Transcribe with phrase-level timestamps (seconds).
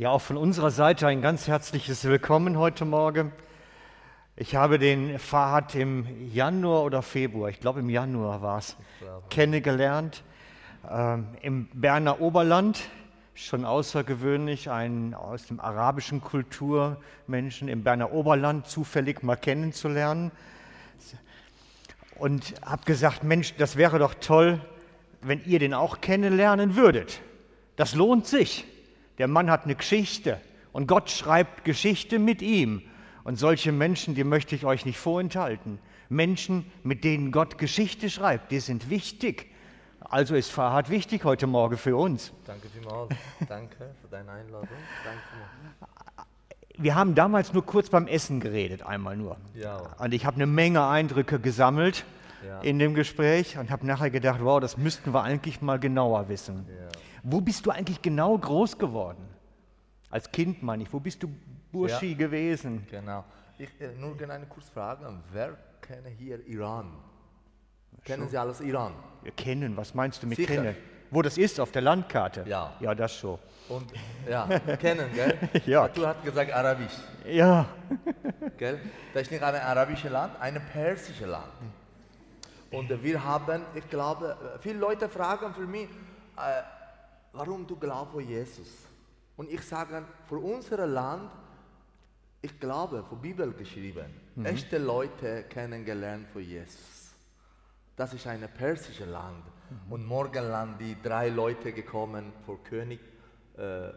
[0.00, 3.32] Ja, auch von unserer Seite ein ganz herzliches Willkommen heute Morgen.
[4.34, 8.78] Ich habe den Fahad im Januar oder Februar, ich glaube im Januar war es,
[9.28, 10.24] kennengelernt.
[10.90, 12.80] Ähm, Im Berner Oberland,
[13.34, 20.30] schon außergewöhnlich, einen aus dem arabischen Kulturmenschen im Berner Oberland zufällig mal kennenzulernen.
[22.18, 24.62] Und habe gesagt, Mensch, das wäre doch toll,
[25.20, 27.20] wenn ihr den auch kennenlernen würdet.
[27.76, 28.66] Das lohnt sich.
[29.20, 30.40] Der Mann hat eine Geschichte
[30.72, 32.80] und Gott schreibt Geschichte mit ihm.
[33.22, 35.78] Und solche Menschen, die möchte ich euch nicht vorenthalten.
[36.08, 39.50] Menschen, mit denen Gott Geschichte schreibt, die sind wichtig.
[40.00, 42.32] Also ist Fahrrad wichtig heute Morgen für uns.
[42.46, 43.10] Danke vielmals.
[43.46, 44.68] Danke für deine Einladung.
[45.04, 46.26] Danke
[46.78, 49.36] Wir haben damals nur kurz beim Essen geredet, einmal nur.
[49.54, 49.82] Ja.
[49.98, 52.06] Und ich habe eine Menge Eindrücke gesammelt
[52.42, 52.60] Ja.
[52.62, 56.66] in dem Gespräch und habe nachher gedacht, wow, das müssten wir eigentlich mal genauer wissen.
[56.70, 56.89] Ja.
[57.22, 59.28] Wo bist du eigentlich genau groß geworden?
[60.10, 61.28] Als Kind meine ich, wo bist du
[61.72, 62.16] Burschi Ja.
[62.18, 62.86] gewesen?
[62.90, 63.24] Genau.
[63.58, 65.06] Ich äh, nur gerne eine kurze Frage.
[65.32, 66.90] Wer kennt hier Iran?
[68.04, 68.94] Kennen Sie alles Iran?
[69.22, 70.54] Wir kennen, was meinst du mit Sicher.
[70.54, 70.76] kennen?
[71.10, 72.44] Wo das ist, auf der Landkarte?
[72.46, 72.72] Ja.
[72.80, 73.38] Ja, das schon.
[73.68, 73.92] Und
[74.28, 74.46] ja,
[74.80, 75.36] kennen, gell?
[75.66, 75.88] Ja.
[75.88, 76.92] Du hast gesagt Arabisch,
[77.26, 77.66] Ja,
[78.58, 78.80] gell?
[79.12, 81.44] Das ist nicht ein arabisches Land, ein persisches Land.
[82.70, 85.88] Und wir haben, ich glaube, viele Leute fragen für mich,
[86.36, 86.62] äh,
[87.32, 88.68] warum du glaubst an Jesus?
[89.36, 91.30] Und ich sage, für unser Land,
[92.42, 94.06] ich glaube, von Bibel geschrieben,
[94.44, 97.14] echte Leute kennengelernt von Jesus.
[97.96, 99.44] Das ist ein persisches Land.
[99.88, 102.98] Und Morgenland, die drei Leute gekommen vor König,
[103.56, 103.90] äh,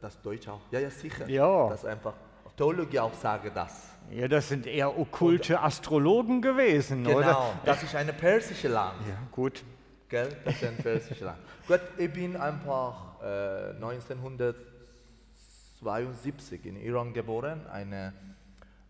[0.00, 0.60] das Deutsch auch.
[0.70, 1.28] Ja, ja, sicher.
[1.28, 1.68] Ja.
[1.68, 2.14] Das einfach,
[2.56, 3.90] Theologie auch sage das.
[4.10, 7.54] ja, das sind eher okkulte Astrologen gewesen, Genau, oder?
[7.64, 8.96] das ist ein persisches Land.
[9.08, 9.62] Ja, gut.
[10.08, 10.28] Gell?
[10.44, 11.38] Das ist ein persisches Land.
[11.66, 18.12] Gut, ich bin einfach äh, 1972 in Iran geboren, eine,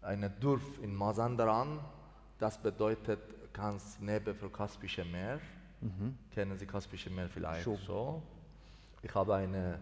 [0.02, 1.80] eine Dorf in Mazandaran.
[2.38, 3.18] Das bedeutet
[3.54, 5.40] ganz neben für Kaspische Meer.
[6.32, 7.76] Kennen Sie Kaspische Meer vielleicht Schon.
[7.76, 8.22] so?
[9.02, 9.78] Ich habe eine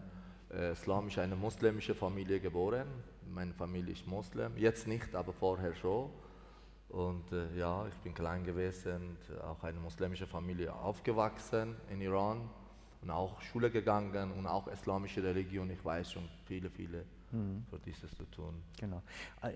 [0.53, 2.87] äh, islamische, eine muslimische Familie geboren.
[3.33, 4.55] Meine Familie ist Muslim.
[4.55, 6.09] Jetzt nicht, aber vorher schon.
[6.95, 12.49] Und äh, ja, ich bin klein gewesen, auch eine muslimische Familie aufgewachsen in Iran
[13.01, 15.69] und auch Schule gegangen und auch islamische Religion.
[15.69, 17.03] Ich weiß schon viele, viele
[17.69, 18.63] für dieses zu tun.
[18.79, 19.01] Genau.
[19.41, 19.55] Äh,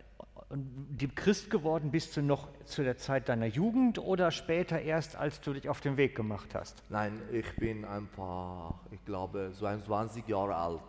[0.49, 5.15] Und die Christ geworden bist du noch zu der Zeit deiner Jugend oder später erst,
[5.15, 6.83] als du dich auf den Weg gemacht hast?
[6.89, 10.81] Nein, ich bin einfach, ich glaube, 22 Jahre alt.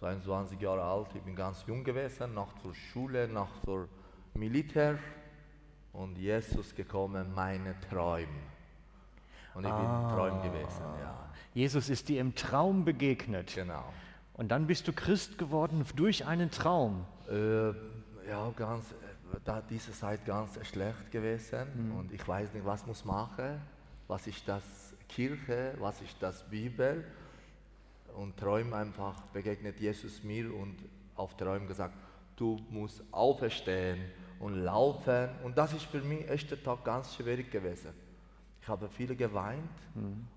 [0.00, 3.86] 22 Jahre alt, ich bin ganz jung gewesen, nach der Schule, nach der
[4.34, 4.98] Militär
[5.92, 8.28] und Jesus gekommen, meine Träume.
[9.54, 11.28] Und ich bin Träum gewesen, ja.
[11.54, 13.54] Jesus ist dir im Traum begegnet.
[13.54, 13.92] Genau.
[14.32, 17.04] Und dann bist du Christ geworden durch einen Traum.
[17.28, 17.68] Äh,
[18.28, 23.04] ja, ganz, äh, da diese Zeit ganz schlecht gewesen und ich weiß nicht, was muss
[23.04, 23.60] machen,
[24.08, 24.62] was ist das
[25.08, 27.04] Kirche, was ist das Bibel
[28.14, 30.76] und Träum einfach begegnet Jesus mir und
[31.14, 31.94] auf Träum gesagt,
[32.36, 34.00] du musst auferstehen
[34.40, 37.90] und laufen und das ist für mich erster Tag ganz schwierig gewesen.
[38.60, 39.70] Ich habe viele geweint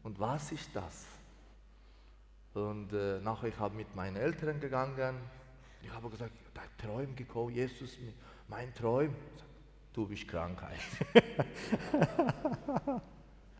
[0.03, 1.05] und was ist das?
[2.53, 5.17] Und äh, nachher ich habe mit meinen Eltern gegangen.
[5.83, 7.97] Ich habe gesagt, dein Träum gekommen, Jesus,
[8.47, 9.13] mein Träum.
[9.35, 9.45] Sag,
[9.95, 10.77] Du bist Krankheit.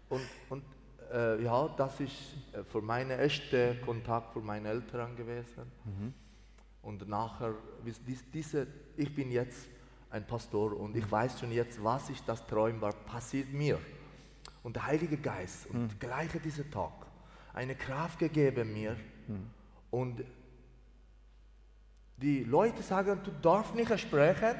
[0.09, 0.63] und und
[1.13, 2.11] äh, ja, das ist
[2.51, 5.71] äh, für meinen ersten Kontakt für meine Eltern gewesen.
[6.85, 7.55] Und nachher,
[8.31, 9.67] diese, ich bin jetzt
[10.11, 13.79] ein Pastor und ich weiß schon jetzt, was ich das Träum war, passiert mir.
[14.61, 16.93] Und der Heilige Geist, und gleiche dieser Tag,
[17.53, 18.95] eine Kraft gegeben mir.
[19.89, 20.23] Und
[22.17, 24.55] die Leute sagen, du darfst nicht sprechen,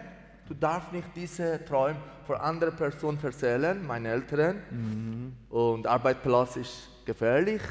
[0.47, 5.35] du darfst nicht diese Träume für andere Personen erzählen, meine Eltern.
[5.49, 7.61] Und Arbeitsplatz ist gefährlich.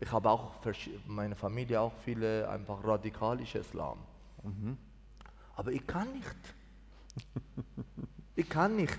[0.00, 0.54] Ich habe auch,
[1.06, 3.98] meine Familie auch viele einfach radikalische Islam.
[5.54, 6.54] Aber ich kann nicht.
[8.34, 8.98] Ich kann nicht.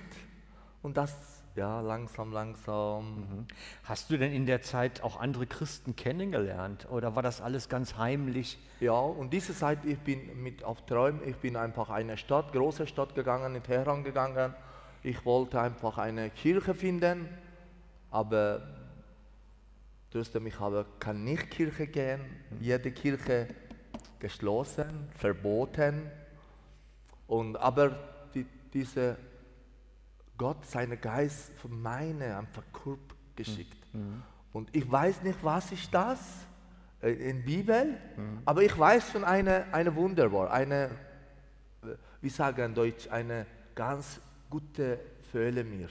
[0.83, 3.47] Und das, ja, langsam, langsam.
[3.83, 7.97] Hast du denn in der Zeit auch andere Christen kennengelernt oder war das alles ganz
[7.97, 8.59] heimlich?
[8.79, 12.85] Ja, und diese Zeit, ich bin mit auf Träumen, ich bin einfach eine Stadt, große
[12.85, 14.53] Stadt gegangen, in Teheran gegangen.
[15.01, 17.27] Ich wollte einfach eine Kirche finden,
[18.11, 18.80] aber
[20.11, 22.21] trotzdem, ich habe, kann nicht Kirche gehen.
[22.59, 23.47] Jede Kirche
[24.19, 26.09] geschlossen, verboten.
[27.27, 27.97] Und, aber
[28.33, 29.17] die, diese
[30.37, 33.77] Gott, seinen Geist von meine einfach Körper geschickt.
[34.53, 36.19] Und ich weiß nicht, was ist das.
[37.01, 37.97] äh, in Bibel,
[38.45, 40.89] aber ich weiß von einer eine Wunderbar, eine,
[41.83, 44.19] äh, wie sagen in Deutsch, eine ganz
[44.49, 44.99] gute
[45.31, 45.89] Fühle mir.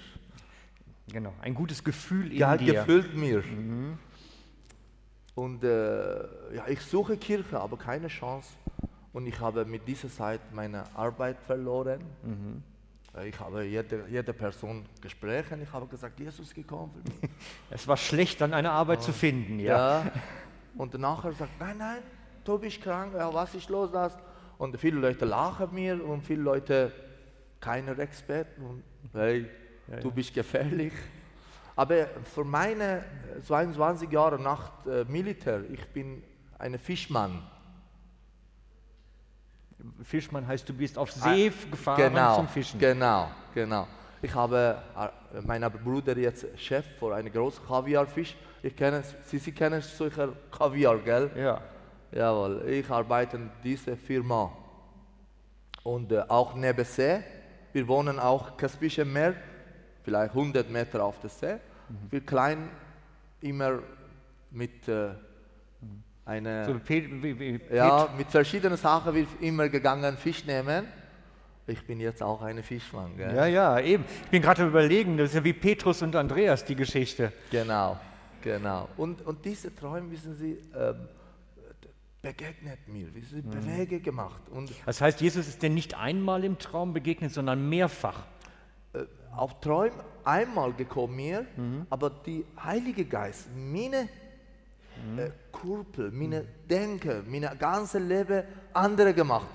[1.12, 2.74] Genau, ein gutes Gefühl in Ja, dir.
[2.74, 3.42] gefüllt mir.
[5.40, 8.50] Und äh, ja, ich suche Kirche, aber keine Chance.
[9.14, 12.00] Und ich habe mit dieser Zeit meine Arbeit verloren.
[13.16, 15.62] Äh, Ich habe jede, jede Person gesprochen.
[15.62, 17.30] Ich habe gesagt, Jesus ist gekommen für mich.
[17.70, 19.76] Es war schlecht, dann eine Arbeit zu finden, ja.
[20.04, 20.12] Ja.
[20.76, 22.02] Und nachher sagt, nein, nein,
[22.44, 24.12] du bist krank, ja, was ist los das?
[24.58, 26.92] Und viele Leute lachen mir und viele Leute
[27.60, 28.82] keine Experten und
[29.14, 29.46] hey,
[30.02, 30.92] du bist gefährlich.
[31.80, 32.98] Aber für meine
[33.38, 36.22] äh, 22 Jahre nach äh, Militär, ich bin
[36.58, 37.42] ein Fischmann.
[40.02, 42.78] Fischmann heißt, du bist auf See gefahren Ah, genau, zum Fischen.
[42.78, 43.86] Genau, genau.
[44.20, 48.36] Ich habe, äh, mein Bruder jetzt Chef für einen großen Kaviarfisch.
[48.62, 51.30] Ich kenne, Sie, Sie kennen solche Kaviar, gell?
[51.34, 51.62] Ja.
[52.12, 54.52] Jawohl, ich arbeite in dieser Firma.
[55.82, 57.22] Und äh, auch neben See.
[57.72, 59.34] Wir wohnen auch Kaspische Meer,
[60.02, 61.58] vielleicht 100 Meter auf der See.
[62.10, 62.68] Wir klein
[63.40, 63.80] immer
[64.50, 65.10] mit äh,
[66.24, 70.86] einer, So, wie, wie, ja, mit verschiedenen Sachen wir immer gegangen Fisch nehmen.
[71.66, 73.34] Ich bin jetzt auch ein Fischmann, gell?
[73.34, 74.04] ja, ja, eben.
[74.24, 77.32] Ich bin gerade überlegen, das ist ja wie Petrus und Andreas, die Geschichte.
[77.50, 77.98] Genau,
[78.42, 78.88] genau.
[78.96, 81.08] Und, und diese Träume, wissen Sie, ähm,
[82.22, 84.42] begegnet mir, wissen Sie, Bewege gemacht.
[84.50, 88.26] Und Das heißt, Jesus ist dir nicht einmal im Traum begegnet, sondern mehrfach.
[88.92, 89.04] äh,
[89.36, 89.94] auf Träume
[90.30, 91.46] einmal gekommen mir,
[91.90, 94.08] aber die Heilige Geist, meine
[95.16, 99.46] äh, Kurpel, meine Denke, meine ganze Leben andere gemacht.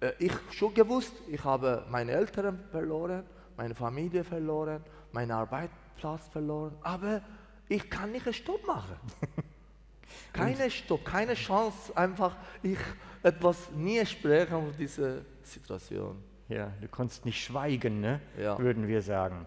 [0.00, 3.24] Äh, ich schon gewusst, ich habe meine Eltern verloren,
[3.56, 4.82] meine Familie verloren,
[5.12, 7.20] meinen Arbeitsplatz verloren, aber
[7.68, 8.96] ich kann nicht einen Stopp machen.
[10.32, 12.78] Keine Stopp, keine Chance, einfach ich
[13.22, 16.16] etwas nie sprechen auf diese Situation.
[16.48, 18.20] Ja, du konntest nicht schweigen, ne?
[18.40, 18.58] Ja.
[18.58, 19.46] würden wir sagen.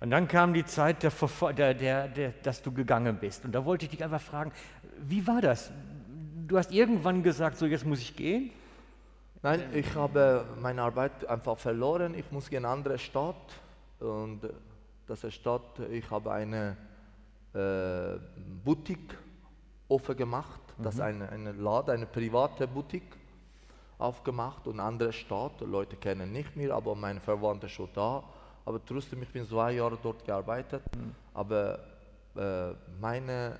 [0.00, 1.12] Und dann kam die Zeit, der,
[1.52, 3.44] der, der, der, dass du gegangen bist.
[3.44, 4.50] Und da wollte ich dich einfach fragen,
[4.98, 5.70] wie war das?
[6.48, 8.50] Du hast irgendwann gesagt, so jetzt muss ich gehen.
[9.42, 12.14] Nein, ich habe meine Arbeit einfach verloren.
[12.14, 13.36] Ich muss in eine andere Stadt.
[13.98, 14.40] Und
[15.06, 16.76] das ist Stadt, ich habe eine
[17.52, 18.18] äh,
[18.64, 19.16] Boutique
[19.88, 20.60] offen gemacht.
[20.78, 23.16] Das ist eine, eine Laden, eine private Boutique
[23.98, 25.60] aufgemacht und eine andere Stadt.
[25.60, 28.24] Leute kennen nicht mehr, aber meine Verwandte schon da.
[28.64, 30.82] Aber trotzdem, ich bin zwei Jahre dort gearbeitet.
[31.34, 31.78] Aber
[32.36, 33.58] äh, meine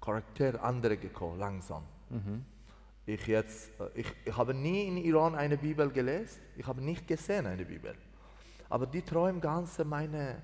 [0.00, 1.82] Charakter andere gekommen, langsam.
[3.06, 7.06] Ich, jetzt, äh, ich, ich habe nie in Iran eine Bibel gelesen, ich habe nicht
[7.06, 7.94] gesehen eine Bibel.
[8.68, 10.42] Aber die Träume ganze meine,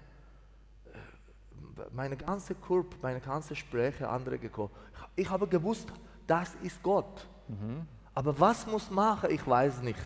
[0.86, 4.70] äh, meine ganze Körper, meine ganze Sprache andere gekommen.
[5.16, 5.88] Ich, ich habe gewusst,
[6.26, 7.26] das ist Gott.
[8.14, 9.98] Aber was muss machen, ich weiß nicht.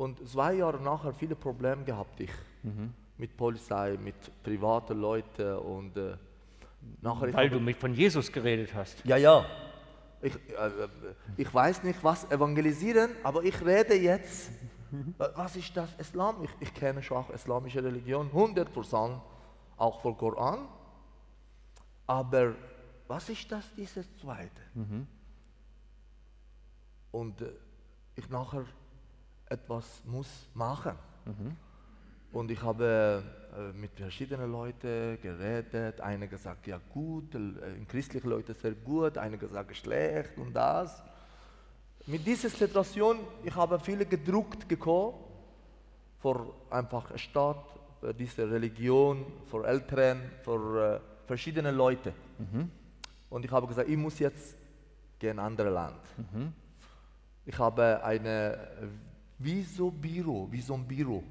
[0.00, 2.30] Und zwei Jahre nachher viele Probleme gehabt ich
[3.18, 6.16] mit Polizei, mit privaten Leuten und äh,
[7.02, 9.04] nachher Weil du mit von Jesus geredet hast.
[9.04, 9.44] ja, ja.
[10.22, 10.88] Ich, äh, äh,
[11.36, 14.50] ich weiß nicht, was evangelisieren, aber ich rede jetzt.
[14.90, 16.44] Äh, Was ist das Islam?
[16.44, 19.20] Ich, ich kenne schon auch islamische Religion, 100%,
[19.76, 20.66] auch vom Koran.
[22.06, 22.54] Aber
[23.06, 24.62] was ist das, dieses Zweite?
[27.10, 27.52] Und äh,
[28.16, 28.64] ich nachher
[29.50, 30.92] etwas muss machen.
[32.32, 33.22] Und ich habe
[33.56, 36.00] äh, mit verschiedenen Leuten geredet.
[36.00, 41.02] Einer gesagt, ja gut, äh, christliche Leute sehr gut, einer gesagt schlecht und das.
[42.06, 45.14] Mit dieser Situation, ich habe viele gedruckt gekommen,
[46.20, 47.64] für einfach Staat,
[47.98, 52.12] für diese Religion, für Eltern, für äh, verschiedene Leute.
[53.28, 54.56] Und ich habe gesagt, ich muss jetzt
[55.18, 56.00] gehen in ein anderes Land.
[57.44, 58.58] Ich habe eine
[59.40, 61.22] Visum-Büro, Visum-Büro.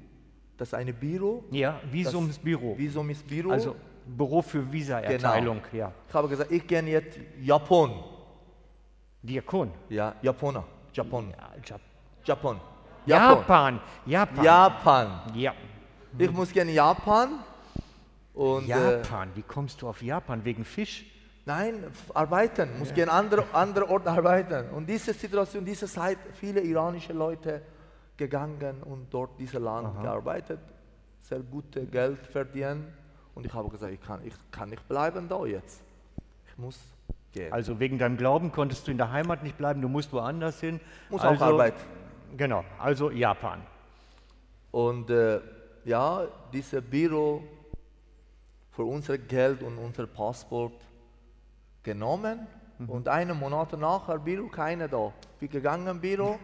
[0.56, 1.44] Das ist ein Büro.
[1.50, 2.76] Ja, Visumsbüro.
[2.76, 3.50] Visum-Büro.
[3.50, 3.76] Also
[4.06, 5.92] Büro für Visa-Erteilung, ja.
[6.08, 7.92] Ich habe gesagt, ich gehe jetzt Japan.
[9.22, 9.70] Diakon.
[9.88, 10.64] Ja, Japaner.
[10.92, 11.30] Japan.
[11.30, 11.80] Ja, Jap
[12.24, 12.60] Japan.
[13.06, 13.80] Japan.
[14.06, 14.44] Japan.
[14.44, 15.20] Japan.
[15.34, 15.54] Ja.
[16.18, 17.28] Ich muss gerne Japan.
[18.34, 19.30] Und Äh, Japan.
[19.34, 20.44] Wie kommst du auf Japan?
[20.44, 21.06] Wegen Fisch?
[21.44, 22.78] nein, arbeiten.
[22.78, 24.70] Muss gerne andere, andere Ort arbeiten.
[24.70, 27.62] Und diese Situation, diese Zeit, viele iranische Leute
[28.20, 30.60] gegangen und dort dieses Land gearbeitet,
[31.20, 32.92] sehr gute Geld verdienen.
[33.34, 35.82] Und ich habe gesagt, ich kann, ich kann nicht bleiben da jetzt.
[36.46, 36.78] Ich muss
[37.32, 37.52] gehen.
[37.52, 40.80] Also wegen deinem Glauben konntest du in der Heimat nicht bleiben, du musst woanders hin.
[41.08, 41.80] Muss also, auch arbeiten.
[42.36, 43.62] Genau, also Japan.
[44.70, 45.40] Und äh,
[45.84, 47.42] ja, dieses Büro
[48.72, 50.74] für unser Geld und unser Passport
[51.82, 52.46] genommen
[52.86, 55.12] Und einen Monat nachher, Büro, keiner da.
[55.38, 56.38] Bin gegangen, Büro,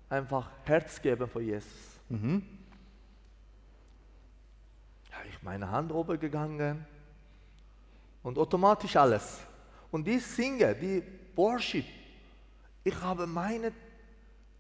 [0.09, 2.01] einfach Herz geben für Jesus.
[5.11, 6.85] Ja, ich meine Hand oben gegangen
[8.23, 9.41] und automatisch alles.
[9.95, 11.05] Und die Singen, die
[11.37, 11.85] Worship,
[12.83, 13.71] ich habe meine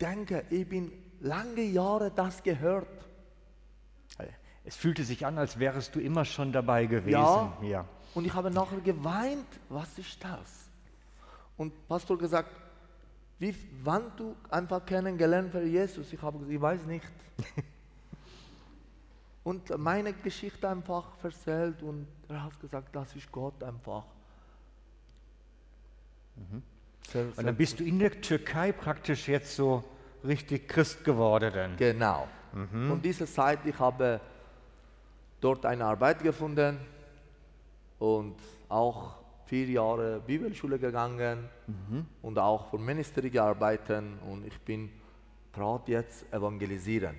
[0.00, 2.86] Denke, ich bin lange Jahre das gehört.
[4.62, 7.10] Es fühlte sich an, als wärest du immer schon dabei gewesen.
[7.10, 7.52] Ja.
[7.62, 7.84] ja.
[8.14, 10.70] Und ich habe nachher geweint, was ist das?
[11.56, 12.50] Und Pastor gesagt,
[13.40, 16.12] wie, wann du einfach kennengelernt für Jesus?
[16.12, 17.12] Ich habe gesagt, ich weiß nicht.
[19.42, 24.04] und meine Geschichte einfach erzählt und er hat gesagt, das ist Gott einfach.
[27.10, 29.84] Sehr, Und dann bist du in der Türkei praktisch jetzt so
[30.24, 31.74] richtig Christ geworden.
[31.76, 32.26] Genau.
[32.52, 34.20] Und diese Zeit, ich habe
[35.40, 36.78] dort eine Arbeit gefunden
[37.98, 38.36] und
[38.68, 41.48] auch vier Jahre Bibelschule gegangen
[42.22, 44.90] und auch für Ministry gearbeitet und ich bin
[45.52, 47.16] gerade jetzt evangelisieren.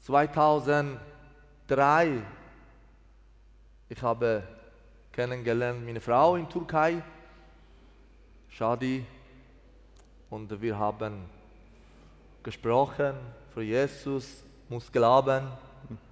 [0.00, 2.22] 2003
[3.92, 4.42] ich habe
[5.12, 7.02] kennengelernt meine Frau in Türkei,
[8.52, 9.04] Shadi,
[10.28, 11.24] und wir haben
[12.42, 13.14] gesprochen
[13.54, 15.48] für Jesus, muss glauben,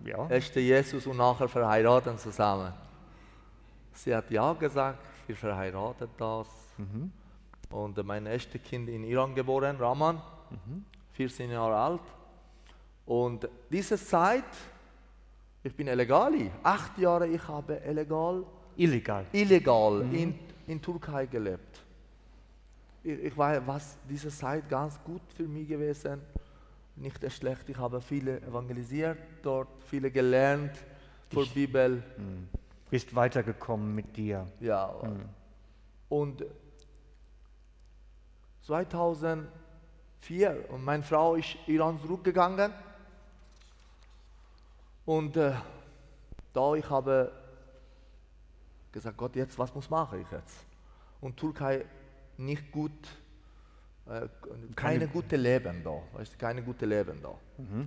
[0.04, 0.26] Ja.
[0.28, 2.73] echte Jesus und nachher verheiraten zusammen.
[3.92, 6.49] Sie hat ja gesagt, wir verheiraten das.
[7.70, 10.20] Und mein erstes Kind in Iran geboren, Rahman,
[11.12, 12.00] 14 Jahre alt.
[13.06, 14.44] Und diese Zeit,
[15.62, 16.32] ich bin illegal,
[16.62, 18.44] acht Jahre, ich habe illegal,
[18.76, 19.26] Illegal.
[19.32, 21.82] illegal in, in Türkei gelebt.
[23.02, 26.21] Ich, weiß, was diese Zeit ganz gut für mich gewesen,
[26.97, 27.69] nicht schlecht.
[27.69, 30.73] Ich habe viele evangelisiert dort, viele gelernt
[31.30, 32.02] für Bibel.
[32.90, 34.47] Bist weitergekommen mit dir.
[34.61, 34.92] Ja.
[36.09, 36.45] Und
[38.62, 42.73] 2004 und meine Frau ist Iran zurückgegangen
[45.07, 45.54] und äh,
[46.52, 47.33] da ich habe
[48.92, 50.66] gesagt, Gott, jetzt was muss mache ich jetzt?
[51.21, 51.85] Und Türkei
[52.40, 52.92] nicht gut,
[54.09, 54.26] äh,
[54.75, 57.35] keine gute Leben da, weißt, keine gute Leben da.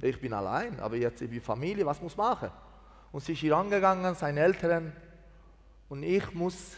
[0.02, 2.50] Ich bin allein, aber jetzt ich bin Familie, was muss machen?
[3.12, 4.94] Und sie ist Iran gegangen, seine Eltern
[5.90, 6.78] und ich muss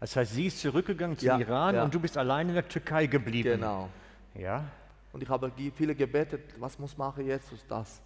[0.00, 1.84] Das heißt, sie ist zurückgegangen zum Ja, Iran ja.
[1.84, 3.60] und du bist allein in der Türkei geblieben.
[3.60, 3.88] Genau.
[4.34, 4.64] Ja.
[5.12, 8.00] Und ich habe viele gebetet, was muss machen jetzt ist das?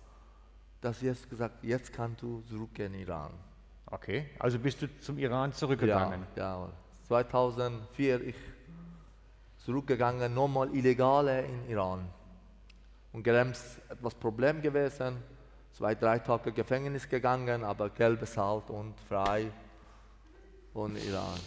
[0.81, 3.33] Dass Jesus gesagt, jetzt kannst du zurück in Iran.
[3.87, 4.27] Okay.
[4.39, 6.27] Also bist du zum Iran Ja, zurückgegangen.
[6.37, 6.69] ja.
[7.09, 8.35] 2004 ich
[9.67, 12.09] zurückgegangen, nochmal illegale in Iran.
[13.13, 15.17] Und Gelems etwas Problem gewesen,
[15.73, 19.51] zwei, drei Tage Gefängnis gegangen, aber Geld bezahlt und frei
[20.73, 21.41] und Iran.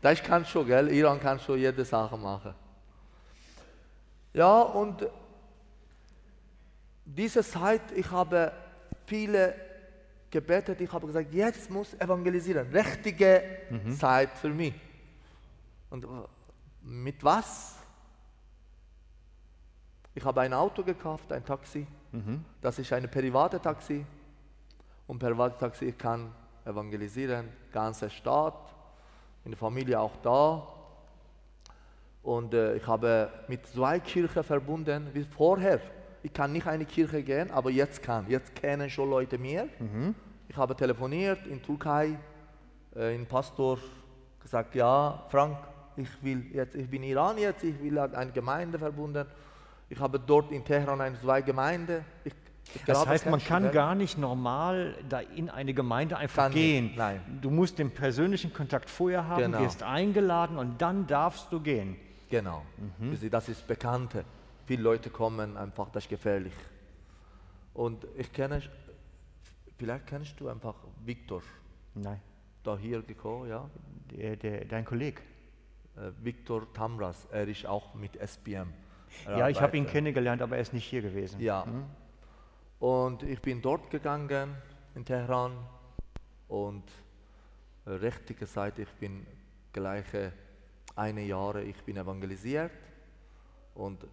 [0.00, 0.88] Das kann schon, gell?
[0.88, 2.54] Iran kann schon jede Sache machen.
[4.32, 5.06] Ja, und
[7.04, 8.50] diese Zeit, ich habe
[9.04, 9.54] viele
[10.30, 13.42] gebetet, ich habe gesagt, jetzt muss evangelisieren, richtige
[13.98, 14.72] Zeit für mich.
[15.90, 16.06] Und
[16.82, 17.76] mit was?
[20.14, 21.86] Ich habe ein Auto gekauft, ein Taxi.
[22.60, 24.04] Das ist ein private Taxi.
[25.06, 26.30] Und private Taxi ich kann
[26.64, 28.74] evangelisieren, ganze Stadt,
[29.44, 30.66] meine Familie auch da.
[32.22, 35.80] Und äh, ich habe mit zwei Kirchen verbunden wie vorher.
[36.22, 38.28] Ich kann nicht eine Kirche gehen, aber jetzt kann.
[38.28, 39.68] Jetzt kennen schon Leute mir.
[40.48, 42.16] Ich habe telefoniert in Türkei,
[42.94, 43.78] äh, in Pastor
[44.40, 45.56] gesagt, ja, Frank,
[45.96, 49.26] ich will jetzt, ich bin Iran jetzt, ich will eine Gemeinde verbunden.
[49.88, 52.04] Ich habe dort in Teheran eine zwei Gemeinde.
[52.24, 52.32] Ich,
[52.74, 53.72] ich Das heißt, man kann gell?
[53.72, 56.92] gar nicht normal da in eine Gemeinde einfach Kann nicht, gehen.
[56.96, 57.20] nein.
[57.42, 59.60] Du musst den persönlichen Kontakt vorher haben, Genau.
[59.60, 61.96] wirst eingeladen und dann darfst du gehen.
[62.30, 62.62] Genau.
[63.10, 64.24] Also Das ist Bekannte.
[64.64, 66.54] Viele Leute kommen einfach, das ist gefährlich.
[67.74, 68.62] Und ich kenne,
[69.76, 71.42] vielleicht kennst du einfach Viktor,
[71.94, 72.20] Nein,
[72.62, 73.68] da hier gekommen, ja.
[74.10, 75.20] der, der, dein Kollege.
[75.96, 78.72] Äh, Viktor Tamras, er ist auch mit SPM.
[79.26, 81.38] Ja, ich habe ihn kennengelernt, aber er ist nicht hier gewesen.
[81.40, 81.66] Ja.
[82.78, 84.56] Und ich bin dort gegangen
[84.94, 85.52] in Teheran
[86.48, 86.84] und
[87.86, 89.26] richtige Zeit, ich bin
[89.72, 90.32] gleiche
[90.96, 92.72] eine Jahre, ich bin evangelisiert
[93.74, 94.06] und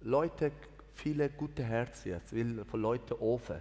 [0.00, 0.52] Leute,
[0.94, 3.60] viele gute Herzen jetzt, will für Leute offen.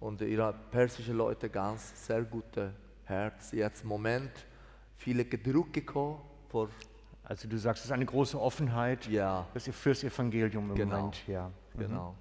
[0.00, 2.72] Und ihre persische Leute ganz sehr gute
[3.04, 3.52] Herz.
[3.52, 4.30] Jetzt im Moment
[4.96, 6.20] viele gedruckt gekommen
[6.50, 6.68] vor
[7.24, 10.96] Also du sagst, es ist eine große Offenheit ja das ist fürs Evangelium im Genau.
[10.96, 11.26] Moment.
[11.28, 11.50] Ja.
[11.78, 12.14] Genau.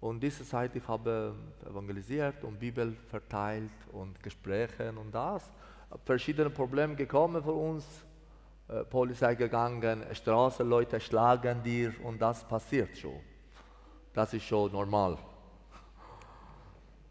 [0.00, 1.34] Und diese Zeit, ich habe
[1.70, 5.52] evangelisiert und Bibel verteilt und Gespräche und das.
[6.04, 7.84] Verschiedene Probleme gekommen für uns.
[8.68, 13.20] Äh, Polizei gegangen, Straßenleute schlagen dir und das passiert schon.
[14.14, 15.18] Das ist schon normal.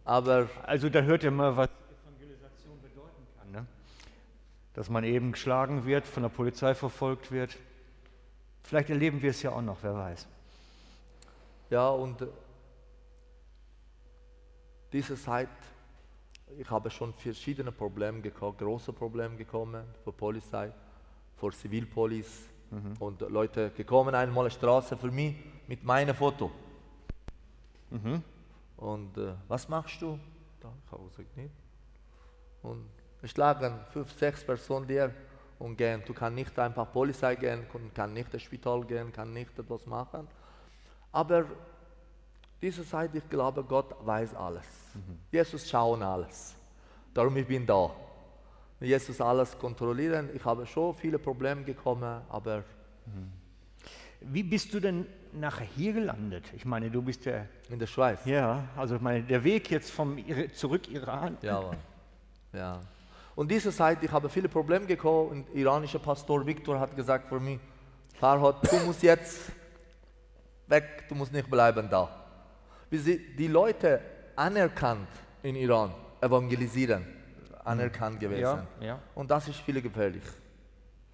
[0.04, 1.70] Aber Also da hört ihr mal, was
[2.04, 3.52] Evangelisation bedeuten kann.
[3.52, 3.66] Ne?
[4.74, 7.58] Dass man eben geschlagen wird, von der Polizei verfolgt wird.
[8.64, 10.28] Vielleicht erleben wir es ja auch noch, wer weiß.
[11.70, 12.28] Ja, und äh,
[14.94, 15.50] diese Zeit,
[16.58, 20.72] ich habe schon verschiedene Probleme gekommen, große Probleme gekommen für Polizei,
[21.38, 22.52] für Zivilpolizei
[23.00, 25.36] und Leute gekommen einmal auf die Straße für mich
[25.68, 26.52] mit meinem Foto.
[28.78, 30.18] Und äh, was machst du?
[30.60, 31.54] Da, ich habe gesagt, nicht.
[32.64, 32.90] Und
[33.24, 35.14] schlagen fünf, sechs Personen dir
[35.60, 36.02] und gehen.
[36.06, 40.28] Du kannst nicht einfach Polizei gehen, kann- nicht ins Spital gehen, kann nicht etwas machen.
[41.12, 41.46] Aber
[42.62, 44.66] diese Zeit, ich glaube, Gott weiß alles.
[45.32, 46.56] Jesus schaut alles.
[47.14, 47.92] Darum ich bin da.
[48.80, 50.30] Jesus alles kontrollieren.
[50.34, 52.64] Ich habe schon viele Probleme gekommen, aber
[54.22, 56.44] Wie bist du denn nachher hier gelandet?
[56.56, 58.24] Ich meine, du bist ja, in der Schweiz.
[58.26, 60.18] ja, also ich meine, der Weg jetzt vom
[60.54, 61.38] zurück Iran.
[61.42, 61.72] Ja,
[62.54, 62.80] ja.
[63.36, 67.40] Und diese Zeit, ich habe viele Probleme gekommen und iranischer Pastor Viktor hat gesagt für
[67.40, 67.60] mich,
[68.20, 69.52] Farhad, du musst jetzt
[70.68, 72.10] weg, du musst nicht bleiben da.
[72.90, 74.02] Wie sie die Leute
[74.36, 75.08] anerkannt
[75.44, 77.06] in Iran, evangelisieren,
[77.64, 78.68] anerkannt gewesen.
[78.80, 79.00] Ja, ja.
[79.16, 80.24] Und das ist viel gefährlich.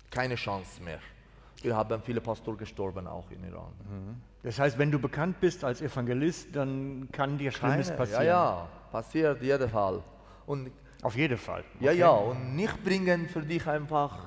[0.10, 0.99] Keine Chance mehr.
[1.62, 3.71] Wir haben viele Pastoren gestorben auch in Iran.
[4.43, 8.23] Das heißt, wenn du bekannt bist als Evangelist, dann kann dir Schlimmes Keine- passieren.
[8.25, 10.03] Ja, ja, passiert jeden Fall.
[10.45, 11.63] Und Auf jeden Fall.
[11.79, 11.99] Ja, Okay.
[11.99, 14.17] ja, und nicht bringen für dich einfach,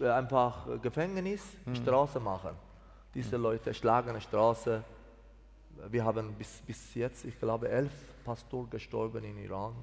[0.00, 1.42] äh, einfach äh, Gefängnis,
[1.74, 2.50] Straße machen.
[3.14, 4.82] Diese Leute schlagen die Straße.
[5.90, 7.92] Wir haben bis, bis jetzt, ich glaube, elf
[8.24, 9.74] Pastoren gestorben in Iran.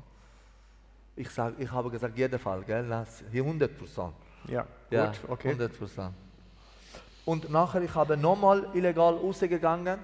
[1.15, 2.87] Ich, sag, ich habe gesagt, jeder Fall, gell?
[2.87, 4.13] Das, hier 100 Prozent.
[4.47, 5.47] Ja, Ja, gut, okay.
[5.49, 6.13] 100 Prozent.
[7.25, 9.97] Und nachher, ich habe nochmal illegal rausgegangen,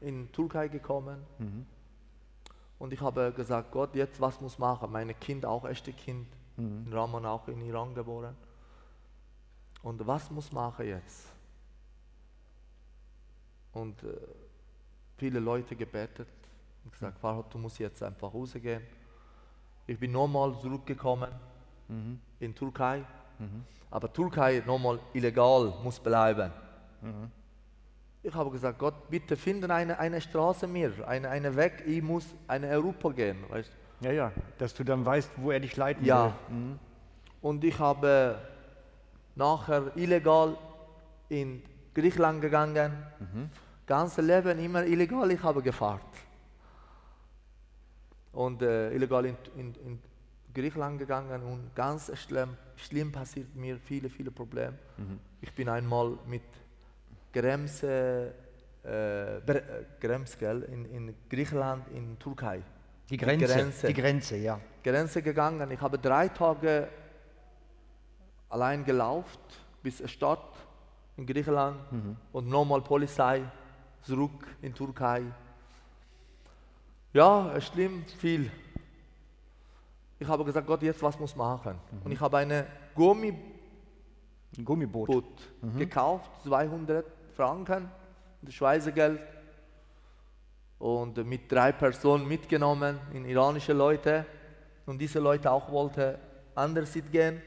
[0.00, 1.18] in Türkei gekommen.
[1.38, 1.66] Mhm.
[2.82, 4.90] Und ich habe gesagt, Gott, jetzt was muss machen?
[4.90, 6.82] Meine Kind, auch echte Kind, Mhm.
[6.86, 8.34] in Raman auch in Iran geboren.
[9.84, 11.28] Und was muss machen jetzt?
[13.72, 14.08] Und äh,
[15.16, 16.26] viele Leute gebetet
[16.84, 18.82] und gesagt, Farhad, du musst jetzt einfach rausgehen.
[19.86, 21.30] Ich bin nochmal zurückgekommen
[21.86, 22.20] Mhm.
[22.40, 23.04] in Türkei.
[23.92, 26.50] Aber Türkei nochmal illegal muss bleiben.
[27.00, 27.30] Mhm.
[28.24, 32.24] Ich habe gesagt, Gott, bitte finden eine, eine Straße mir, eine, eine Weg, ich muss
[32.54, 33.38] in Europa gehen.
[33.48, 33.70] Weißt?
[34.00, 36.26] Ja, ja, dass du dann weißt, wo er dich leiten Ja.
[36.48, 36.56] will.
[36.56, 36.78] Mhm.
[37.40, 38.38] Und ich habe
[39.34, 40.56] nachher illegal
[41.28, 41.62] in
[41.94, 42.92] Griechenland gegangen.
[43.86, 46.00] Ganze Leben immer illegal, ich habe gefahren.
[48.32, 49.98] Und äh, illegal in, in, in
[50.54, 54.78] Griechenland gegangen und ganz schlimm, schlimm passiert mir viele, viele Probleme.
[55.40, 56.42] Ich bin einmal mit
[57.32, 58.34] Grenze,
[58.84, 59.62] äh, äh,
[60.00, 62.62] Grenz, gell, in, in Griechenland, in Türkei
[63.08, 63.86] Die Grenze, Grenze.
[63.88, 64.60] die Grenze, ja.
[64.82, 65.70] Grenze gegangen.
[65.70, 66.88] Ich habe drei Tage
[68.48, 69.38] allein gelaufen
[69.82, 70.54] bis zur Stadt
[71.16, 71.78] in Griechenland
[72.32, 73.42] und nochmal Polizei
[74.02, 75.22] zurück in Türkei.
[77.12, 78.50] Ja, es schlimm viel.
[80.18, 81.78] Ich habe gesagt, Gott, jetzt was muss machen?
[82.04, 83.38] Und ich habe eine Gummiboot
[84.56, 85.24] Ein Gummiboot.
[85.76, 87.90] gekauft, 200 Franken,
[88.42, 89.20] das Schweizer Geld.
[90.78, 94.26] Und mit drei Personen mitgenommen, in iranische Leute.
[94.86, 96.16] Und diese Leute auch wollten
[96.54, 97.40] anders gehen.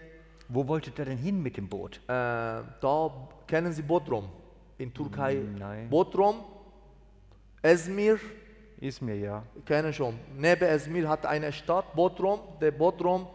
[0.47, 1.97] Wo wolltet ihr denn hin mit dem Boot?
[2.07, 3.11] Äh, da
[3.47, 4.29] kennen Sie Bodrum
[4.77, 5.41] in Türkei.
[5.57, 5.89] nein.
[5.89, 6.35] Bodrum,
[7.61, 8.19] Esmir,
[8.79, 9.43] Ist mir ja.
[9.65, 10.19] kennen schon.
[10.37, 12.39] Neben Esmir hat eine Stadt, Bodrum.
[12.61, 13.27] Der Bodrum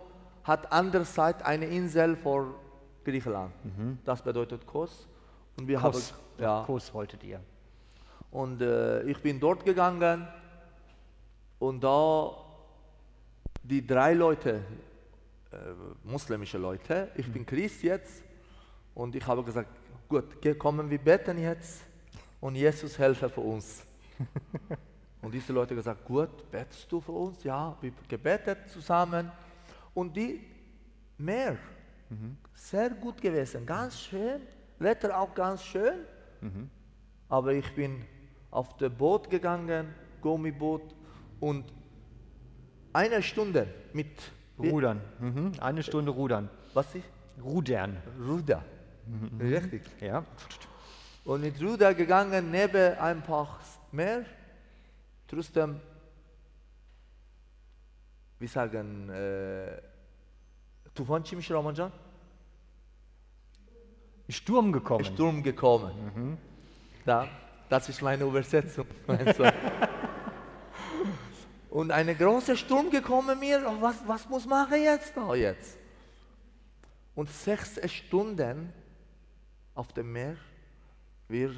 [0.44, 2.54] hat andererseits eine Insel vor
[3.04, 3.52] Griechenland.
[4.04, 5.08] Das bedeutet Kos.
[5.60, 6.14] Und wir Kos.
[6.14, 7.38] haben ja, Kos wolltet ihr.
[8.30, 10.26] und äh, ich bin dort gegangen
[11.58, 12.34] und da
[13.62, 14.62] die drei Leute,
[15.52, 15.56] äh,
[16.02, 18.22] muslimische Leute, ich bin Christ jetzt
[18.94, 19.68] und ich habe gesagt,
[20.08, 20.24] gut,
[20.58, 21.82] kommen wir beten jetzt
[22.40, 23.82] und Jesus helfe für uns.
[25.20, 27.44] und diese Leute gesagt, gut, betest du für uns?
[27.44, 29.30] Ja, wir gebetet zusammen
[29.92, 30.40] und die
[31.18, 31.58] Meer,
[32.54, 34.40] sehr gut gewesen, ganz schön,
[34.80, 36.00] Wetter auch ganz schön,
[36.40, 36.70] mhm.
[37.28, 38.04] aber ich bin
[38.50, 40.94] auf das Boot gegangen, Gummiboot,
[41.38, 41.72] und
[42.92, 45.00] eine Stunde mit Rudern.
[45.18, 45.52] Mhm.
[45.60, 46.50] Eine Stunde Rudern.
[46.74, 47.04] Was ist?
[47.42, 47.96] Rudern.
[48.18, 48.62] Ruder.
[49.06, 49.40] Mhm.
[49.40, 49.82] Richtig.
[50.00, 50.24] Ja.
[51.24, 53.60] Und mit Ruder gegangen, neben ein paar
[53.92, 54.24] Meer.
[55.26, 55.80] Trotzdem,
[58.38, 59.80] wir sagen, äh,
[60.94, 61.92] Tufan Çimiş Ramanjan?
[64.32, 65.04] Sturm gekommen.
[65.04, 66.38] Sturm gekommen.
[67.04, 67.28] Da,
[67.68, 68.86] das ist meine Übersetzung.
[71.70, 73.66] Und eine große Sturm gekommen mir.
[73.68, 75.78] Und was, was muss machen jetzt da jetzt?
[77.14, 78.72] Und sechs Stunden
[79.74, 80.36] auf dem Meer,
[81.28, 81.54] wir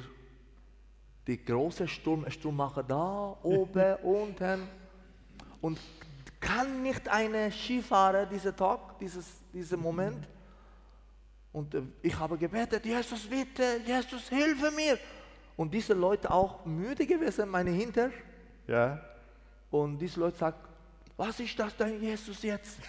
[1.25, 4.67] die große Sturm, Sturm machen da, oben, unten.
[5.61, 5.79] Und
[6.39, 10.27] kann nicht eine Skifahrer diesen Tag, dieses, diesen Moment.
[11.53, 14.97] Und äh, ich habe gebetet, Jesus bitte, Jesus hilfe mir.
[15.55, 18.09] Und diese Leute auch müde gewesen, meine Hinter.
[18.67, 18.99] Ja.
[19.69, 20.57] Und diese Leute sagen,
[21.15, 22.79] was ist das denn Jesus jetzt?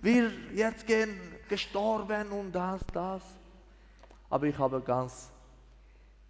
[0.00, 3.22] Wir jetzt gehen gestorben und das, das.
[4.30, 5.30] Aber ich habe ganz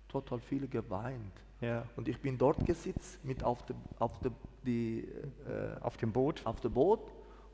[0.08, 1.32] total viel geweint.
[1.60, 1.84] Ja.
[1.96, 4.30] Und ich bin dort gesitzt mit auf dem auf de,
[4.64, 5.08] die,
[5.46, 6.40] äh, Auf dem Boot.
[6.44, 7.00] auf dem Boot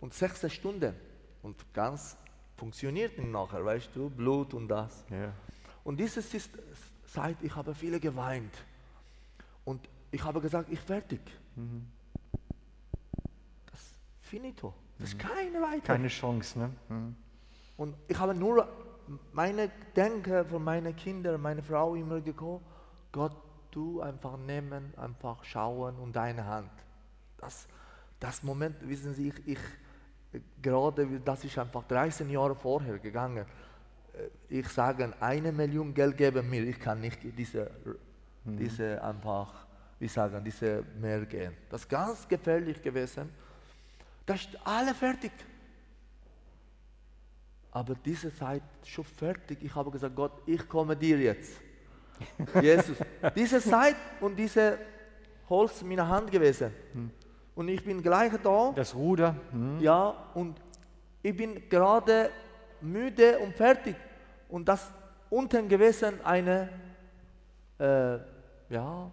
[0.00, 0.94] und sechs Stunden.
[1.42, 2.16] Und ganz
[2.60, 5.04] funktioniert nachher, weißt du, Blut und das.
[5.08, 5.32] Ja.
[5.82, 6.50] Und dieses ist
[7.06, 8.54] Zeit, ich habe viele geweint.
[9.64, 11.20] Und ich habe gesagt, ich fertig.
[13.70, 13.80] Das
[14.20, 14.74] finito.
[14.98, 15.94] Das ist keine weiter.
[15.94, 16.70] Keine Chance, ne?
[16.90, 17.16] Mhm.
[17.78, 18.68] Und ich habe nur
[19.32, 22.62] meine Denke von meinen Kindern, meine Frau immer gekommen,
[23.10, 23.34] Gott,
[23.70, 26.70] du einfach nehmen, einfach schauen und deine Hand.
[27.38, 27.66] Das,
[28.18, 29.58] das Moment, wissen Sie, ich, ich
[30.60, 33.46] gerade, das ist einfach 13 Jahre vorher gegangen.
[34.48, 37.70] Äh, Ich sage, eine Million Geld geben mir, ich kann nicht diese,
[38.44, 39.66] diese einfach,
[39.98, 41.52] wie sagen, diese Meer gehen.
[41.68, 43.30] Das ist ganz gefährlich gewesen.
[44.26, 45.32] Das ist alle fertig.
[47.72, 49.58] Aber diese Zeit schon fertig.
[49.62, 51.52] Ich habe gesagt, Gott, ich komme dir jetzt.
[52.62, 52.96] Jesus,
[53.34, 54.78] diese Zeit und diese
[55.48, 56.72] Holz in meiner Hand gewesen.
[57.54, 58.72] Und ich bin gleich da.
[58.74, 59.34] Das Ruder.
[59.52, 59.80] Mhm.
[59.80, 60.60] Ja, und
[61.22, 62.30] ich bin gerade
[62.80, 63.96] müde und fertig.
[64.48, 64.90] Und das
[65.28, 66.68] unten gewesen eine,
[67.78, 68.18] äh,
[68.72, 69.10] ja,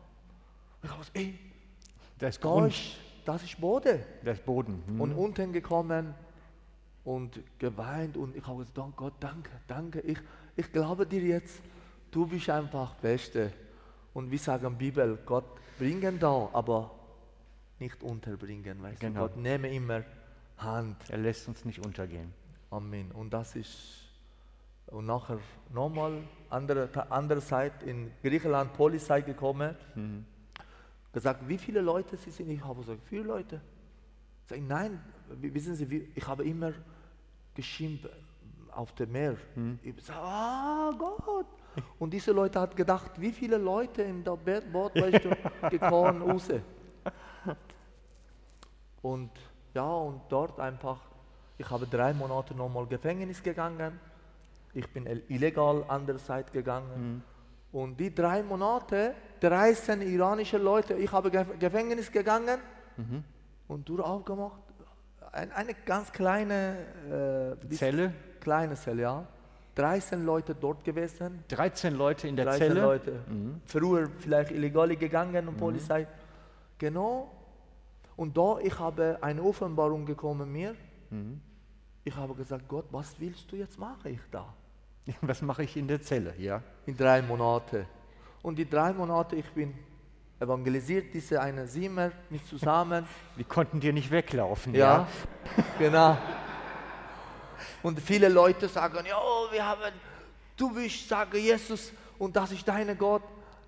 [0.81, 1.37] gesagt, ey,
[2.19, 2.71] Das da Grund.
[2.73, 2.95] ist,
[3.25, 3.99] das ist Boden.
[4.23, 4.83] Das Boden.
[4.87, 5.01] Mhm.
[5.01, 6.13] Und unten gekommen
[7.03, 9.99] und geweint und ich habe gesagt, "Dank Gott, danke, danke.
[10.01, 10.19] Ich,
[10.55, 11.59] ich glaube dir jetzt,
[12.11, 13.51] du bist einfach Beste.
[14.13, 15.45] Und wir sagen Bibel, Gott
[15.77, 16.91] bringen da, aber
[17.79, 18.81] nicht unterbringen.
[18.81, 19.27] Weißt Genau.
[19.27, 19.33] du?
[19.33, 20.03] Gott nehme immer
[20.57, 20.97] Hand.
[21.09, 22.33] Er lässt uns nicht untergehen.
[22.71, 23.11] Amen.
[23.11, 24.03] Und das ist,
[24.87, 25.39] und nachher
[25.73, 29.75] nochmal, andere, andere Zeit in Griechenland, Polizei gekommen,
[31.13, 32.49] gesagt, wie viele Leute sie sind.
[32.49, 33.61] Ich habe gesagt, vier Leute.
[34.45, 36.71] Sag nein, wissen Sie, ich habe immer
[37.53, 38.09] geschimpft
[38.71, 39.35] auf dem Meer.
[39.81, 41.45] Ich sage, ah Gott.
[41.99, 46.49] Und diese Leute hat gedacht, wie viele Leute in der Boot weißt du, gekommen raus.
[49.01, 49.29] Und
[49.73, 50.99] ja, und dort einfach,
[51.57, 53.99] ich habe drei Monate nochmal Gefängnis gegangen.
[54.73, 57.23] Ich bin ill- illegal an der Seite gegangen.
[57.71, 62.59] Und die drei Monate, 13 iranische Leute, ich habe Gef Gefängnis gegangen.
[63.67, 64.61] und Tür aufgemacht.
[65.31, 68.13] Ein, eine ganz kleine äh, Zelle?
[68.39, 69.27] Kleine Zelle, ja.
[69.75, 71.43] 13 Leute dort gewesen.
[71.49, 72.81] 13 Leute in der 13 Zelle?
[72.81, 73.19] Leute.
[73.65, 76.07] Früher vielleicht illegal gegangen und Polizei.
[76.77, 77.31] Genau.
[78.15, 80.75] Und da ich habe eine Offenbarung gekommen mir.
[82.03, 84.53] Ich habe gesagt, Gott, was willst du jetzt machen ich da?
[85.21, 86.33] Was mache ich in der Zelle?
[86.37, 86.61] Ja.
[86.85, 87.85] In drei Monate.
[88.41, 89.73] Und die drei Monate, ich bin
[90.39, 93.07] evangelisiert, diese eine Zimmer mit zusammen.
[93.37, 94.73] Die konnten dir nicht weglaufen.
[94.75, 95.07] Ja,
[95.79, 96.17] genau.
[97.81, 99.17] Und viele Leute sagen, ja,
[99.51, 99.93] wir haben,
[100.55, 103.23] du bist, sage Jesus, und das ist dein Gott.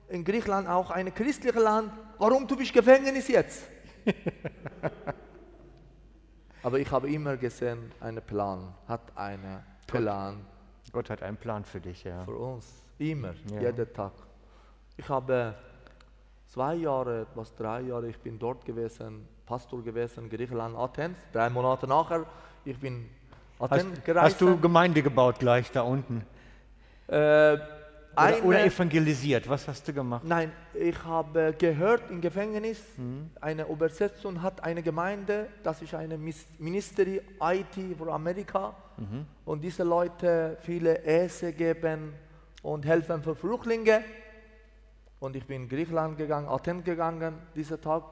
[0.10, 1.92] In Griechenland auch ein christliches Land.
[2.18, 3.64] Warum du bist Gefängnis jetzt?
[6.64, 10.46] Aber ich habe immer gesehen, einen Plan, hat einen Plan
[10.92, 12.24] Gott hat einen Plan für dich, ja.
[12.26, 12.66] für uns.
[12.98, 13.62] Immer, Ja.
[13.62, 14.12] jeden Tag.
[14.98, 15.54] Ich habe
[16.48, 21.16] zwei Jahre, etwas drei Jahre, ich bin dort gewesen, Pastor gewesen, Griechenland, Athen.
[21.32, 22.26] Drei Monate nachher,
[22.66, 23.08] ich bin
[23.60, 24.26] Athen Hast, gereist.
[24.34, 26.26] hast du Gemeinde gebaut gleich da unten?
[27.08, 27.58] äh,
[28.20, 29.48] eine, oder evangelisiert?
[29.50, 30.24] Was hast du gemacht?
[30.26, 33.32] Nein, ich habe gehört im Gefängnis, Mhm.
[33.42, 38.76] eine Übersetzung hat eine Gemeinde, das ist eine Ministry IT für Amerika.
[38.98, 39.26] Mhm.
[39.46, 42.14] Und diese Leute viele Essen geben
[42.62, 44.04] und helfen für Flüchtlinge.
[45.20, 48.04] Und ich bin in Griechenland gegangen, Athen gegangen, dieser Tag.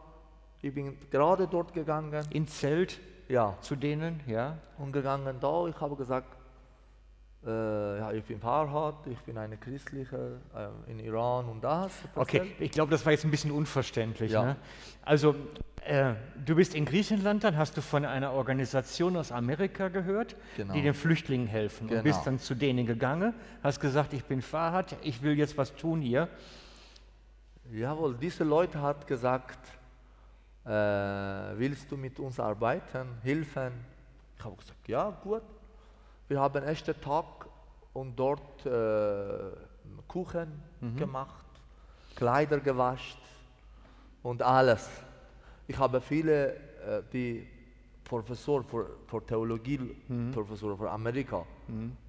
[0.62, 4.58] Ich bin gerade dort gegangen, Ins Zelt ja, zu denen, ja?
[4.78, 5.67] und gegangen da.
[5.67, 6.37] Ich habe gesagt,
[7.48, 11.94] äh, ja, ich bin Farhad, ich bin eine christliche äh, in Iran und das.
[12.16, 12.56] Okay, erzählt.
[12.60, 14.32] ich glaube, das war jetzt ein bisschen unverständlich.
[14.34, 14.44] Ja.
[14.44, 14.56] Ne?
[15.04, 15.36] Also,
[15.86, 16.14] äh,
[16.46, 20.74] du bist in Griechenland, dann hast du von einer Organisation aus Amerika gehört, Genau.
[20.74, 21.84] die den Flüchtlingen helfen.
[21.84, 22.04] Und Genau.
[22.04, 23.34] bist dann zu denen gegangen,
[23.64, 26.28] hast gesagt, ich bin Fahrrad, ich will jetzt was tun hier.
[27.72, 29.60] Jawohl, diese Leute hat gesagt,
[30.66, 33.72] äh, willst du mit uns arbeiten, helfen?
[34.38, 35.42] Ich habe gesagt, ja, gut.
[36.30, 37.37] Wir haben einen ersten Tag
[37.98, 38.70] und dort äh,
[40.08, 40.62] Kuchen
[40.96, 41.46] gemacht,
[42.16, 43.18] Kleider gewascht
[44.22, 44.88] und alles.
[45.68, 47.48] Ich habe viele, äh, die
[48.04, 49.80] Professor für, für Theologie,
[50.32, 51.44] Professor für Amerika,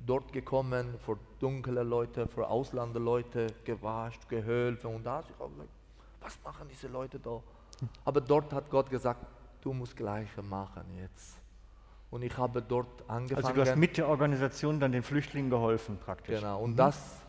[0.07, 5.25] dort gekommen, für dunkle Leute, für Ausländerleute, gewascht, geholfen und das.
[5.29, 5.71] Ich habe gesagt,
[6.21, 7.43] was machen diese Leute da?
[8.05, 9.27] Aber dort hat Gott gesagt,
[9.63, 11.38] du musst gleich machen jetzt.
[12.11, 13.45] Und ich habe dort angefangen.
[13.45, 16.41] Also, du hast mit der Organisation dann den Flüchtlingen geholfen, praktisch.
[16.41, 17.21] Genau, und das,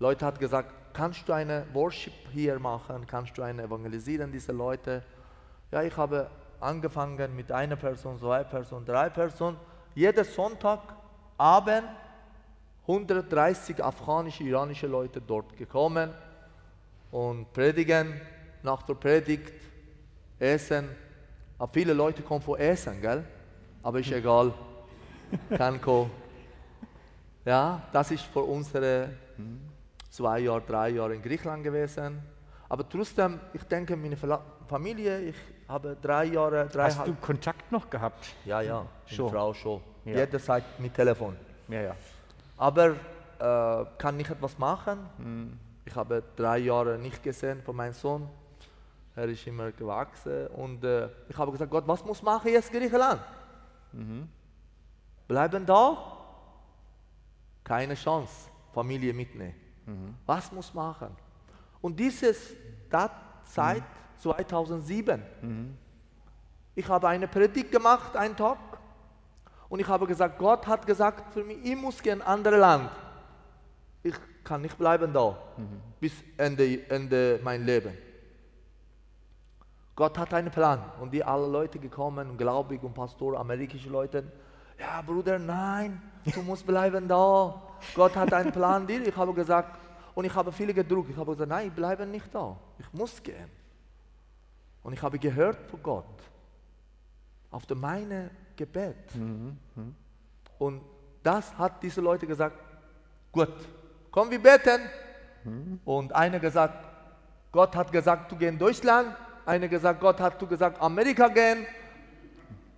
[0.00, 5.04] Leute hat gesagt, kannst du eine Worship hier machen, kannst du eine evangelisieren, diese Leute.
[5.70, 6.28] Ja, ich habe
[6.60, 9.56] angefangen mit einer Person, zwei Personen, drei Personen.
[9.94, 10.80] Jeden Sonntag,
[11.36, 11.84] Abend,
[12.82, 16.10] 130 afghanische, iranische Leute dort gekommen
[17.10, 18.20] und predigen,
[18.62, 19.52] nach der Predigt,
[20.38, 20.88] essen.
[21.58, 23.24] Aber viele Leute kommen vor Essen, gell?
[23.88, 24.52] Aber ist egal,
[25.56, 26.10] kann kommen.
[27.42, 29.08] Ja, das ist für unsere
[30.10, 32.18] zwei Jahre, drei Jahre in Griechenland gewesen.
[32.68, 34.14] Aber trotzdem, ich denke, meine
[34.66, 37.14] Familie, ich habe drei Jahre, Hast du.
[37.14, 38.26] Kontakt noch gehabt?
[38.44, 39.24] Ja, ja, Schon.
[39.24, 39.80] meine Frau schon.
[40.04, 40.16] Ja.
[40.16, 41.34] Jederzeit mit Telefon.
[41.68, 41.96] Ja, ja.
[42.58, 44.98] Aber äh, kann ich etwas machen?
[45.86, 48.28] Ich habe drei Jahre nicht gesehen von meinem Sohn.
[49.16, 50.48] Er ist immer gewachsen.
[50.48, 53.22] Und äh, ich habe gesagt, Gott, was muss machen jetzt Griechenland?
[55.26, 56.16] Bleiben da?
[57.64, 59.54] Keine Chance, Familie mitnehmen.
[60.26, 61.16] Was muss machen?
[61.80, 62.54] Und dieses
[62.90, 63.10] das
[63.44, 63.82] Zeit
[64.18, 65.22] 2007.
[66.74, 68.58] Ich habe eine Predigt gemacht, einen Tag.
[69.68, 72.58] Und ich habe gesagt, Gott hat gesagt für mich, ich muss gehen in ein anderes
[72.60, 72.90] Land.
[74.02, 75.36] Ich kann nicht bleiben da
[76.00, 77.92] bis Ende, Ende mein Leben.
[79.98, 84.22] Gott hat einen Plan und die alle Leute gekommen, gläubig und Pastor, amerikanische Leute.
[84.78, 86.00] Ja, Bruder, nein,
[86.32, 87.60] du musst bleiben da.
[87.96, 89.04] Gott hat einen Plan dir.
[89.04, 89.76] Ich habe gesagt,
[90.14, 91.10] und ich habe viele gedruckt.
[91.10, 92.56] Ich habe gesagt, nein, ich bleibe nicht da.
[92.78, 93.50] Ich muss gehen.
[94.84, 96.22] Und ich habe gehört von Gott
[97.50, 99.10] auf meine Gebet.
[100.60, 100.80] Und
[101.24, 102.56] das hat diese Leute gesagt,
[103.32, 103.52] gut,
[104.12, 104.80] komm, wir beten.
[105.84, 106.86] Und einer gesagt,
[107.50, 109.16] Gott hat gesagt, du geh in Deutschland.
[109.48, 111.66] Einer gesagt, Gott hat du gesagt, Amerika gehen.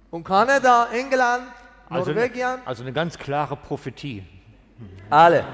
[0.08, 1.48] Und Kanada, England,
[1.88, 4.22] Also, Norwegen, also eine ganz klare Prophetie.
[5.10, 5.44] alle.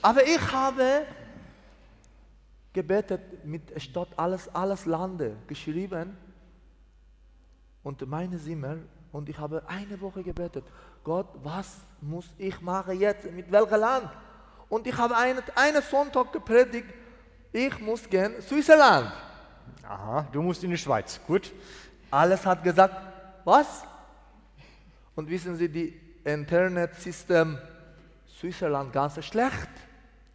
[0.00, 1.02] Aber ich habe
[2.72, 6.16] gebetet mit statt alles, alles Lande geschrieben
[7.82, 8.76] und meine Zimmer
[9.12, 10.64] und ich habe eine Woche gebetet.
[11.04, 13.30] Gott, was muss ich machen jetzt?
[13.30, 14.08] Mit welchem Land?
[14.70, 16.88] Und ich habe einen, einen Sonntag gepredigt,
[17.52, 19.12] ich muss gehen Switzerland.
[19.82, 21.20] Aha, du musst in die Schweiz.
[21.26, 21.52] Gut.
[22.10, 22.94] Alles hat gesagt,
[23.44, 23.84] was?
[25.14, 27.58] Und wissen Sie, die Internetsystem
[28.38, 29.68] Switzerland ganz schlecht.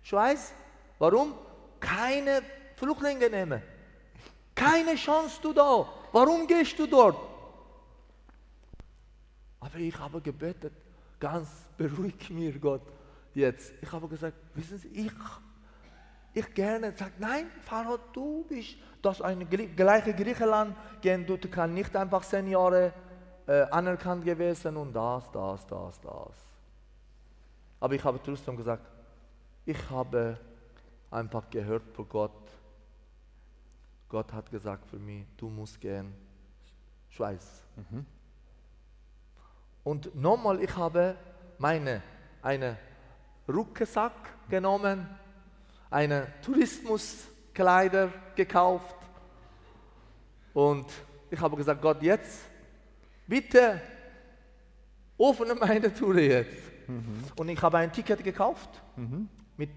[0.02, 0.54] Schweiz.
[1.00, 1.34] Warum?
[1.80, 2.42] Keine
[2.76, 3.62] Flüchtlinge nehmen.
[4.56, 5.88] Keine Chance du da.
[6.12, 7.18] Warum gehst du dort?
[9.60, 10.74] Aber ich habe gebetet,
[11.20, 11.48] ganz
[11.78, 12.82] beruhig mir Gott
[13.34, 13.74] jetzt.
[13.82, 15.12] Ich habe gesagt, wissen Sie, ich,
[16.34, 21.96] ich gerne sage, nein, Pharao, du bist das eine gleiche Griechenland, gehen du kannst nicht
[21.96, 22.94] einfach zehn Jahre
[23.46, 26.38] äh, anerkannt gewesen und das, das, das, das.
[27.80, 28.90] Aber ich habe trotzdem gesagt,
[29.66, 30.38] ich habe
[31.12, 32.32] einfach gehört von Gott,
[34.10, 36.14] Gott hat gesagt für mich, du musst gehen,
[37.10, 37.64] Schweiz.
[37.76, 38.06] Mhm.
[39.84, 41.16] Und nochmal, ich habe
[41.58, 42.02] meine,
[42.42, 42.78] eine
[43.48, 44.14] Rucksack
[44.50, 45.08] genommen,
[45.94, 48.96] eine Tourismuskleider gekauft
[50.54, 50.88] und
[51.30, 52.42] ich habe gesagt, Gott, jetzt
[53.28, 53.80] bitte
[55.20, 56.52] öffne meine Tour jetzt.
[56.88, 57.24] Mhm.
[57.36, 59.30] Und ich habe ein Ticket gekauft mhm.
[59.56, 59.70] mit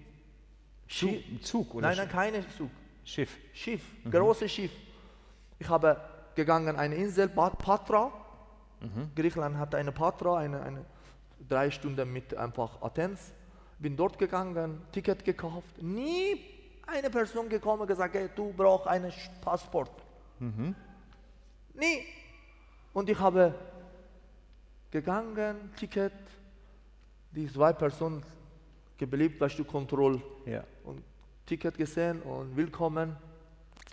[0.87, 2.71] Zug, Zug oder Nein, nein, keine Zug.
[3.03, 3.37] Schiff.
[3.53, 4.11] Schiff, mhm.
[4.11, 4.71] großes Schiff.
[5.59, 6.01] Ich habe
[6.35, 8.11] gegangen eine Insel Patra.
[8.81, 9.11] Mhm.
[9.15, 10.85] Griechenland hat eine Patra, eine, eine
[11.47, 13.31] drei Stunden mit einfach Athens.
[13.79, 15.81] Bin dort gegangen, Ticket gekauft.
[15.81, 16.41] Nie
[16.87, 19.11] eine Person gekommen und gesagt, hey, du brauchst einen
[19.41, 19.91] Passport.
[20.39, 20.73] Mhm.
[21.73, 22.05] Nie.
[22.93, 23.53] Und ich habe
[24.89, 26.13] gegangen, Ticket,
[27.31, 28.23] die zwei Personen
[28.97, 30.21] geblieben, weißt du, Kontrolle.
[30.45, 30.63] Ja.
[30.83, 31.03] Und
[31.45, 33.15] Ticket gesehen und willkommen.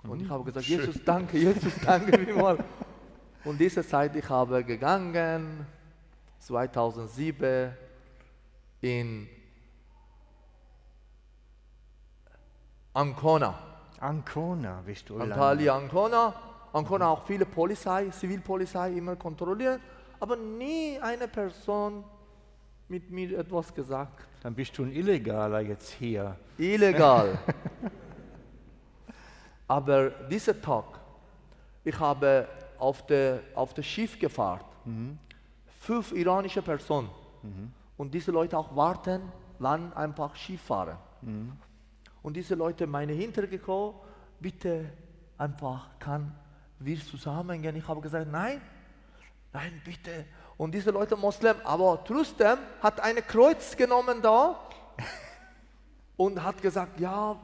[0.05, 0.31] Und ich mhm.
[0.31, 0.81] habe gesagt, Schön.
[0.81, 2.63] Jesus, danke, Jesus, danke vielmals.
[3.45, 5.67] und diese Zeit, ich habe gegangen,
[6.39, 7.73] 2007
[8.81, 9.29] in
[12.95, 13.55] Ancona.
[14.01, 16.35] Ancona, bist du Antalya, Ancona.
[16.73, 19.81] Ancona auch viele Polizei, Zivilpolizei immer kontrolliert,
[20.21, 22.05] aber nie eine Person
[22.89, 24.27] mit mir etwas gesagt.
[24.43, 26.37] Dann bist du ein Illegaler jetzt hier.
[26.59, 27.39] Illegal.
[29.69, 30.85] Aber dieser Tag,
[31.83, 32.47] ich habe
[32.79, 35.19] auf der auf das Schiff gefahren, mhm.
[35.81, 37.09] fünf iranische Personen.
[37.43, 37.73] Mhm.
[37.97, 39.23] Und diese Leute auch warten,
[39.59, 40.99] wann einfach Schiff fahren.
[41.23, 41.53] Mhm.
[42.25, 43.95] Und diese Leute meine hintergekommen,
[44.41, 44.91] bitte
[45.39, 46.35] einfach kann
[46.81, 47.77] wir zusammengehen.
[47.77, 48.61] Ich habe gesagt, nein,
[49.53, 50.25] nein, bitte
[50.57, 54.59] und diese Leute Moslem, aber trotzdem hat eine Kreuz genommen da
[56.17, 57.39] und hat gesagt, ja,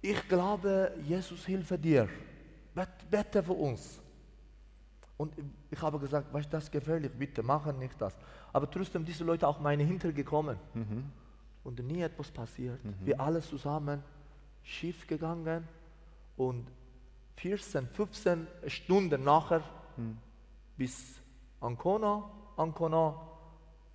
[0.00, 2.08] ich glaube, Jesus hilfe dir.
[3.10, 4.00] Bete für uns.
[5.16, 5.34] Und
[5.70, 8.16] ich habe gesagt, weißt du, das gefährlich, bitte machen nicht das.
[8.52, 10.56] Aber trotzdem diese Leute auch meine hintergekommen.
[10.72, 11.04] Mhm.
[11.64, 12.82] Und nie etwas passiert.
[12.84, 12.94] Mhm.
[13.00, 14.02] Wir alle zusammen
[14.62, 15.66] schief gegangen
[16.36, 16.66] und
[17.36, 19.62] 14, 15 Stunden nachher
[19.96, 20.18] mhm.
[20.76, 21.20] bis
[21.60, 23.14] Ancona, Ancona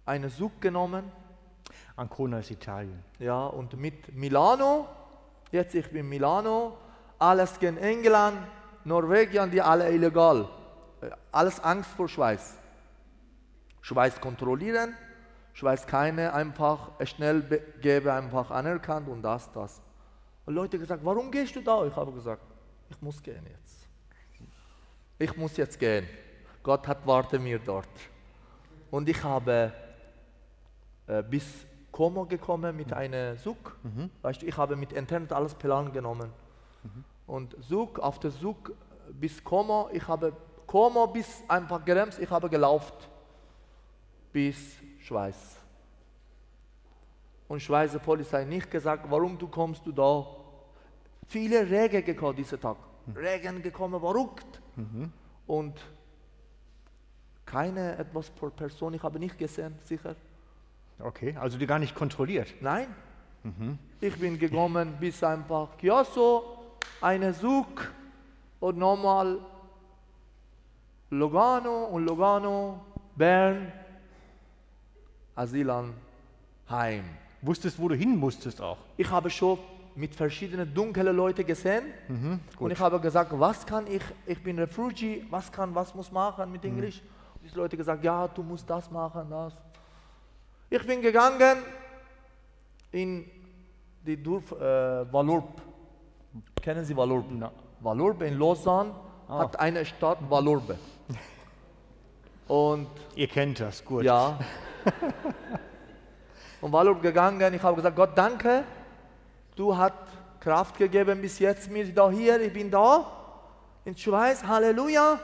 [0.05, 1.11] einen Zug genommen.
[1.95, 3.03] Ancona ist Italien.
[3.19, 4.87] Ja, und mit Milano,
[5.51, 6.77] jetzt ich bin Milano,
[7.17, 8.37] alles gegen England,
[8.83, 10.47] Norwegen, die alle illegal.
[11.01, 12.55] Äh, alles Angst vor Schweiz.
[13.81, 14.95] Schweiz kontrollieren,
[15.55, 17.41] Schweiz keine einfach schnell
[17.81, 19.81] gebe einfach anerkannt und das, das.
[20.45, 21.85] Und Leute gesagt, warum gehst du da?
[21.85, 22.43] Ich habe gesagt,
[22.89, 23.87] ich muss gehen jetzt.
[25.17, 26.05] Ich muss jetzt gehen.
[26.61, 27.87] Gott hat warte mir dort.
[28.91, 29.71] Und ich habe
[31.07, 32.93] äh, bis Como gekommen mit mhm.
[32.93, 33.77] einem Zug.
[33.81, 34.09] Mhm.
[34.23, 36.33] Weißt du, ich habe mit Internet alles Plan genommen.
[36.83, 37.05] Mhm.
[37.27, 38.73] Und Zug, auf der Zug
[39.13, 40.33] bis Como, ich habe
[40.67, 42.93] Como bis einfach Gerems, ich habe gelaufen
[44.33, 45.57] bis Schweiz.
[47.47, 50.25] Und Schweizer Polizei nicht gesagt, warum du kommst du da.
[51.27, 52.77] Viele Regen gekommen diesen Tag.
[53.05, 53.17] Mhm.
[53.17, 54.61] Regen gekommen, verrückt.
[54.75, 55.11] Mhm.
[55.45, 55.79] Und
[57.45, 60.15] keine etwas pro Person, ich habe nicht gesehen, sicher.
[60.97, 62.55] Okay, also die gar nicht kontrolliert?
[62.61, 62.87] Nein.
[63.43, 63.77] Mhm.
[64.01, 67.93] Ich bin gekommen bis einfach Chiasso, eine Zug
[68.59, 69.39] und nochmal
[71.11, 72.81] Lugano und Lugano,
[73.15, 73.71] Bern,
[75.35, 75.93] Asylan,
[76.69, 77.03] Heim.
[77.41, 78.77] Wusstest, wo du hin musstest auch?
[78.97, 79.59] Ich habe schon
[79.95, 84.59] mit verschiedenen dunklen Leuten gesehen mhm, und ich habe gesagt, was kann ich, ich bin
[84.59, 86.71] Refugee, was kann, was muss machen mit mhm.
[86.71, 87.01] Englisch?
[87.43, 89.53] die Leute gesagt, ja, du musst das machen, das.
[90.69, 91.59] Ich bin gegangen
[92.91, 93.25] in
[94.05, 95.61] die Dorf äh, Valurb.
[96.61, 97.29] Kennen Sie Valurb?
[97.29, 97.51] No.
[97.81, 98.91] Valurb in Lausanne
[99.27, 99.33] oh.
[99.33, 100.77] hat eine Stadt Valurbe.
[102.47, 104.03] Und ihr kennt das gut.
[104.03, 104.39] Ja.
[106.61, 108.63] und Valurb gegangen, ich habe gesagt, Gott danke,
[109.55, 109.93] du hast
[110.39, 113.05] Kraft gegeben bis jetzt mir da hier, ich bin da
[113.83, 115.19] in Schweiz, Halleluja.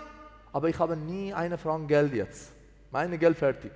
[0.53, 2.51] Aber ich habe nie eine Franc Geld jetzt.
[2.91, 3.71] Meine Geld fertig.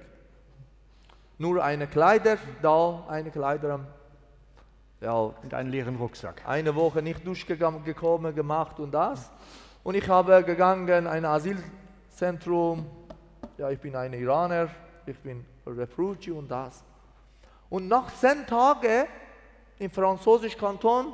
[1.37, 3.87] Nur eine Kleider, da eine Kleider am
[5.01, 6.41] ja, Und einen leeren Rucksack.
[6.47, 7.83] eine Woche nicht durchgekommen,
[8.33, 9.29] gemacht und das.
[9.83, 12.85] Und ich habe gegangen, ein Asylzentrum.
[13.57, 14.69] Ja, ich bin ein Iraner,
[15.05, 16.83] ich bin Refugee und das.
[17.69, 19.07] Und nach zehn Tagen
[19.79, 21.13] im französischen Kanton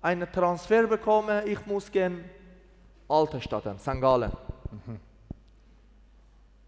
[0.00, 2.24] einen Transfer bekommen, ich muss gehen
[3.08, 4.00] alte Stadt, St.
[4.00, 4.32] Gallen.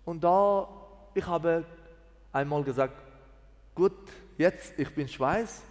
[0.04, 0.68] Und da,
[1.14, 1.64] ich habe
[2.32, 2.94] einmal gesagt,
[3.74, 3.92] gut,
[4.36, 5.62] jetzt, ich bin Schweiz,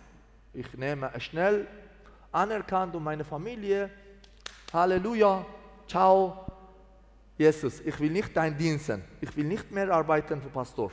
[0.54, 1.68] ich nehme schnell
[2.32, 3.92] anerkannt und meine Familie,
[4.72, 5.46] Halleluja,
[5.88, 6.46] ciao,
[7.38, 10.92] Jesus, ich will nicht dein Diensten, ich will nicht mehr arbeiten für Pastor.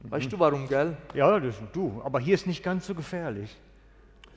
[0.00, 0.96] Weißt du warum, gell?
[1.14, 2.00] Ja, das du.
[2.04, 3.56] Aber hier ist nicht ganz so gefährlich.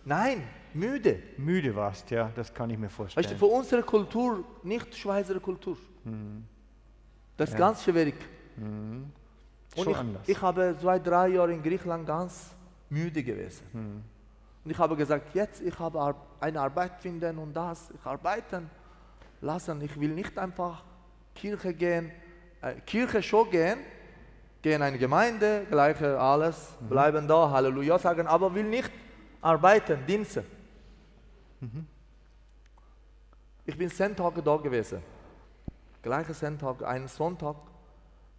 [0.03, 0.43] Nein,
[0.73, 1.19] müde.
[1.37, 3.37] Müde warst, ja, das kann ich mir Weißt du, vorstellen.
[3.39, 5.77] für unsere Kultur, nicht Schweizer Kultur.
[7.37, 7.59] Das ist Ja.
[7.59, 8.15] ganz schwierig.
[8.57, 9.11] Und
[9.75, 10.21] Schon ich, anders.
[10.27, 12.53] ich habe zwei, drei Jahre in Griechenland ganz
[12.89, 13.63] müde gewesen.
[14.63, 18.69] Und ich habe gesagt, jetzt ich habe eine Arbeit finden und das, ich arbeiten
[19.41, 19.81] lassen.
[19.81, 20.83] Ich will nicht einfach
[21.35, 22.11] Kirche gehen,
[22.61, 23.79] äh, Kirche schon gehen,
[24.61, 28.91] gehen in eine Gemeinde, gleiche alles, bleiben da, Halleluja sagen, aber will nicht
[29.41, 30.43] arbeiten, Dienste.
[33.65, 35.01] Ich bin zehn Tage da gewesen.
[36.01, 37.55] Gleiche zehn Tage, einen Sonntag,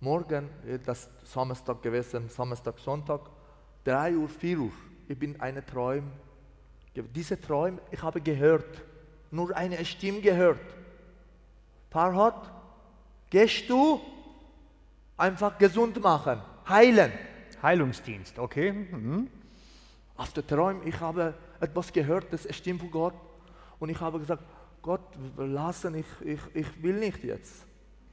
[0.01, 3.21] morgen, äh, das Samstag gewesen, Samstag, Sonntag,
[3.85, 4.73] 3 Uhr, 4 Uhr.
[5.09, 6.11] Ich bin eine Träum.
[6.95, 8.83] Diese Träume, ich habe gehört,
[9.31, 10.61] nur eine Stimme gehört.
[11.91, 12.56] Farhad,
[13.31, 14.01] gehst du
[15.17, 17.13] einfach gesund machen, heilen.
[17.63, 18.73] Heilungsdienst, okay.
[18.73, 19.29] Mhm.
[20.17, 23.15] Auf der Träume, ich habe etwas gehört, das stimmt von Gott.
[23.79, 24.43] Und ich habe gesagt,
[24.83, 25.01] Gott,
[25.37, 27.65] lassen, ich, ich, ich will nicht jetzt.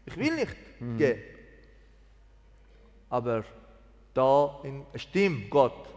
[0.05, 0.55] Ich will nicht
[0.97, 1.21] gehen.
[3.09, 3.43] Aber
[4.13, 5.87] da in stimmt Gott,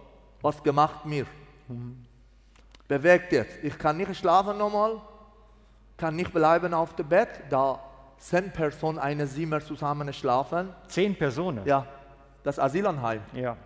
[0.42, 1.26] was gemacht mir.
[2.86, 3.58] Bewegt jetzt.
[3.64, 5.00] Ich kann nicht schlafen nochmal,
[5.96, 7.80] kann nicht bleiben auf dem Bett, da
[8.18, 10.68] zehn Personen eine Zimmer zusammen schlafen.
[10.88, 11.64] Zehn Personen.
[11.66, 11.86] Ja,
[12.42, 13.20] das Asylanheim.
[13.34, 13.56] ja.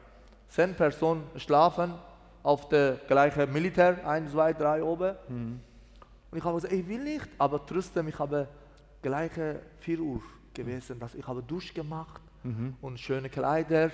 [0.48, 1.94] Zehn Personen schlafen
[2.42, 5.14] auf der gleichen Militär, ein, zwei, drei oben.
[5.28, 8.48] Und ich habe gesagt, ich will nicht, aber trotzdem, ich habe
[9.00, 10.20] gleiche 4 Uhr
[10.52, 12.20] gewesen, dass ich habe Dusch gemacht
[12.80, 13.90] und schöne Kleider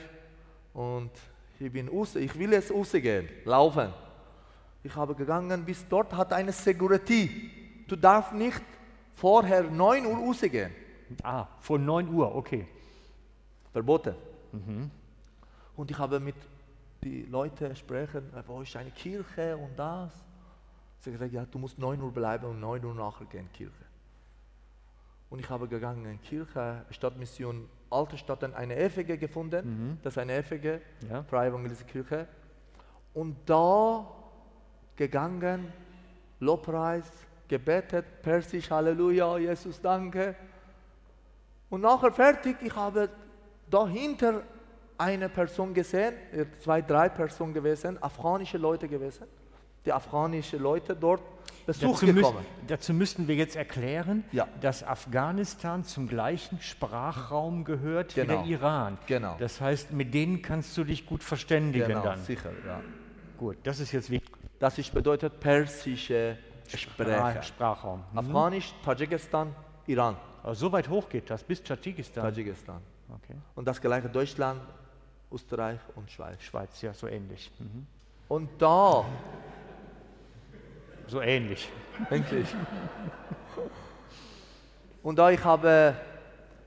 [0.72, 1.10] und
[1.58, 3.92] ich bin raus, ich will jetzt rausgehen, laufen.
[4.82, 7.50] Ich habe gegangen, bis dort hat eine Security.
[7.88, 8.62] Du darfst nicht
[9.16, 10.70] vorher 9 Uhr rausgehen.
[11.22, 12.68] Ah, vor 9 Uhr, okay.
[13.72, 14.14] Verboten.
[15.74, 16.36] Und ich habe mit
[17.02, 20.12] den Leuten sprechen, äh, wo ist eine Kirche und das.
[21.00, 23.84] Sie haben gesagt, ja, du musst 9 Uhr bleiben und 9 Uhr nachher gehen Kirche.
[25.28, 29.98] Und ich habe gegangen in Kirche, Stadtmission Alte Stadt, eine FEG gefunden.
[30.02, 31.22] Das ist eine FEG, Ja.
[31.24, 32.26] Freie Evangelische Kirche.
[33.14, 34.06] Und da
[34.96, 35.72] gegangen,
[36.40, 37.10] Lobpreis,
[37.48, 40.34] gebetet, Persisch, Halleluja, Jesus, danke.
[41.70, 43.08] Und nachher fertig, ich habe
[43.70, 44.42] dahinter
[44.98, 49.26] eine Person gesehen, äh, zwei, drei Personen gewesen, afghanische Leute gewesen,
[49.84, 51.22] die afghanische Leute dort
[51.66, 52.26] Besuch Dazu, müß,
[52.68, 54.46] dazu müssten wir jetzt erklären, Ja.
[54.60, 58.42] dass Afghanistan zum gleichen Sprachraum gehört wie Genau.
[58.42, 58.98] der Iran.
[59.08, 59.34] Genau.
[59.40, 62.20] Das heißt, mit denen kannst du dich gut verständigen Genau, dann.
[62.20, 62.80] sicher, ja.
[63.36, 64.32] Gut, das ist jetzt wichtig.
[64.60, 66.38] Das ist bedeutet persische
[66.70, 67.42] Sprache.
[67.42, 68.04] Sprachraum.
[68.12, 68.18] Mhm.
[68.18, 69.54] Afghanisch, Tadschikistan,
[69.86, 72.24] Iran, Aber so weit hoch geht das, bis Tadschikistan.
[72.24, 72.80] Tadschikistan.
[73.08, 73.36] Okay.
[73.54, 74.60] Und das gleiche Deutschland,
[75.30, 76.42] Österreich und Schweiz.
[76.42, 77.50] Schweiz, ja, so ähnlich.
[77.58, 77.86] Mhm.
[78.28, 79.04] Und da,
[81.08, 81.68] So ähnlich.
[82.10, 82.48] Endlich.
[85.02, 85.94] Und da ich habe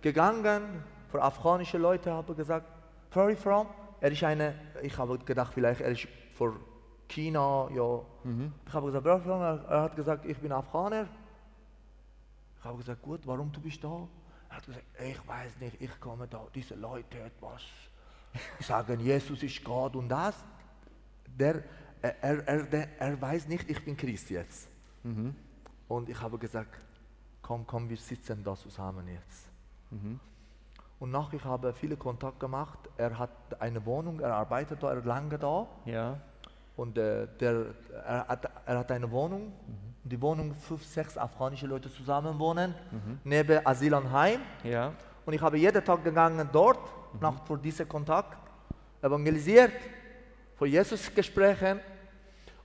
[0.02, 2.66] gegangen, für afghanische Leute habe gesagt,
[3.12, 3.68] where are you from?
[4.00, 6.54] Er ist eine, ich habe gedacht, vielleicht er ist für
[7.10, 8.02] China, ja.
[8.68, 9.06] Ich habe gesagt?
[9.06, 11.08] Er, hat gesagt, ich bin Afghaner.
[12.58, 14.08] Ich habe gesagt, gut, warum du bist da?
[14.50, 17.62] Er hat gesagt, ich weiß nicht, ich komme da, diese Leute etwas
[18.60, 20.36] sagen, Jesus ist Gott und das.
[21.26, 21.64] Der,
[22.02, 24.68] er, er, er, der, er weiß nicht, ich bin Christ jetzt.
[25.88, 26.80] Und ich habe gesagt,
[27.42, 29.50] komm, komm, wir sitzen da zusammen jetzt.
[31.00, 32.78] Und nach ich habe viele Kontakte gemacht.
[32.98, 35.68] Er hat eine Wohnung, er arbeitet da, er lange da.
[35.86, 36.20] Ja.
[36.80, 37.66] Und äh, der,
[38.06, 39.52] er, hat, er hat eine Wohnung.
[40.06, 42.74] Die Wohnung, fünf, sechs afghanische Leute zusammen wohnen,
[43.26, 44.40] neben Asylanheim.
[44.64, 44.94] Ja.
[45.26, 46.80] Und ich habe jeden Tag gegangen dort,
[47.20, 48.38] nach für diesen Kontakt,
[49.02, 49.74] evangelisiert,
[50.56, 51.82] für Jesus gesprochen.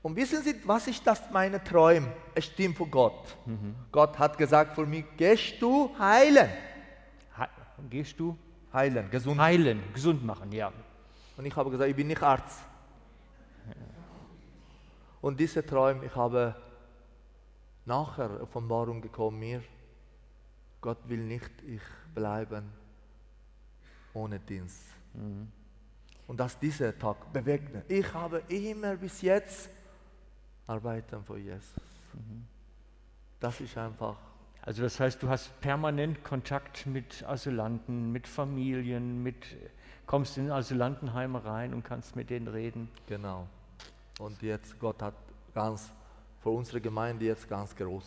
[0.01, 2.07] Und wissen Sie, was ist das meine Träume?
[2.37, 3.37] Es stimmt für Gott.
[3.91, 6.49] Gott hat gesagt für mich, gehst du heilen.
[7.37, 7.45] He
[7.91, 8.39] gehst du?
[8.73, 9.41] Heilen, gesund.
[9.41, 10.71] Heilen, gesund machen, ja.
[11.37, 12.61] Und ich habe gesagt, ich bin nicht Arzt.
[15.25, 16.55] Und diese Träume, ich habe
[17.87, 19.63] nachher Offenbarung gekommen mir,
[20.83, 21.81] Gott will nicht ich
[22.15, 22.71] bleiben
[24.13, 24.85] ohne Dienst.
[26.27, 27.91] Und dass dieser Tag bewegt.
[27.91, 29.71] Ich habe immer bis jetzt
[30.67, 31.81] arbeiten für Jesus.
[33.41, 34.19] Das ist einfach,
[34.61, 39.57] Also das heißt, du hast permanent Kontakt mit Asylanten, mit Familien, mit
[40.05, 42.91] kommst in Asylantenheime rein und kannst mit denen reden.
[43.07, 43.49] genau.
[44.21, 45.15] Und jetzt, Gott hat
[45.55, 45.91] ganz,
[46.41, 48.05] für unsere Gemeinde jetzt ganz groß.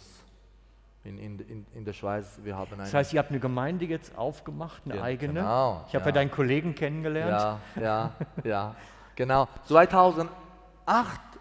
[1.03, 2.83] In, in, in, der Schweiz, wir haben eine...
[2.83, 5.33] Das heißt, ihr habt eine Gemeinde jetzt aufgemacht, eine Ja, eigene.
[5.35, 6.09] genau, ich habe ja.
[6.09, 6.11] ja.
[6.11, 7.59] deinen Kollegen kennengelernt.
[7.75, 8.75] Ja, ja, ja,
[9.15, 9.47] genau.
[9.67, 10.29] 2008,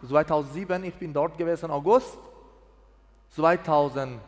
[0.09, 2.19] 2007, ich bin dort gewesen, August.
[3.31, 4.21] 2008,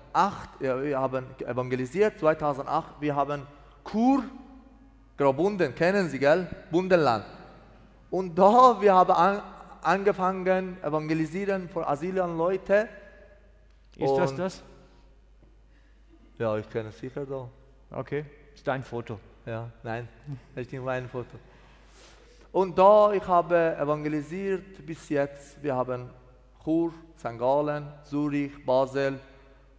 [0.60, 2.18] ja, wir haben evangelisiert.
[2.18, 3.46] 2008, wir haben
[3.84, 4.24] Kur,
[5.16, 6.48] Graubünden, kennen Sie, gell?
[6.70, 7.24] Bundenland.
[8.10, 9.42] Und da, wir haben an,
[9.82, 12.88] angefangen evangelisieren für Asylern-Leute.
[13.96, 14.62] Ist das das?
[16.38, 17.48] Ja, ich kenne es sicher da.
[17.90, 18.24] Okay,
[18.54, 19.18] ist dein Foto.
[19.44, 20.08] Ja, nein,
[20.54, 21.38] das ist nicht mein Foto.
[22.52, 25.62] Und da, ich habe evangelisiert bis jetzt.
[25.62, 26.10] Wir haben
[26.62, 27.38] Chur, St.
[27.38, 29.18] Gallen, Zürich, Basel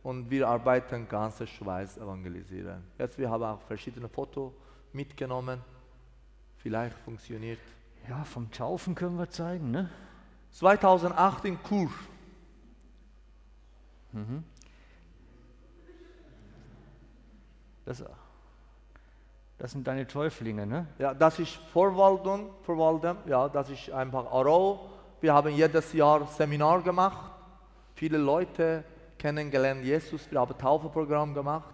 [0.04, 2.84] und wir arbeiten ganze Schweiz evangelisieren.
[2.98, 4.54] Jetzt wir haben auch verschiedene Fotos
[4.94, 5.62] mitgenommen.
[6.58, 7.60] Vielleicht funktioniert.
[8.08, 9.90] Ja, vom Taufen können wir zeigen, ne?
[10.52, 11.90] 2008 in Chur.
[17.86, 18.04] Das,
[19.58, 20.88] das sind deine Täuflinge, ne?
[20.98, 24.90] Ja, das ist Vorwalden, Vorwalden, ja, das ist einfach Aro.
[25.22, 27.32] Wir haben jedes Jahr Seminar gemacht,
[27.94, 28.84] viele Leute
[29.18, 31.74] kennengelernt Jesus, wir haben Taufeprogramm gemacht.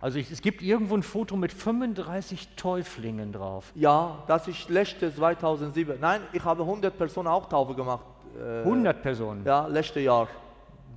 [0.00, 3.72] Also ich, es gibt irgendwo ein Foto mit 35 Täuflingen drauf.
[3.74, 5.98] Ja, das ist letzte 2007.
[6.00, 8.04] Nein, ich habe 100 Personen auch Taufe gemacht.
[8.38, 9.44] äh, 100 Personen.
[9.44, 10.28] Ja, letztes Jahr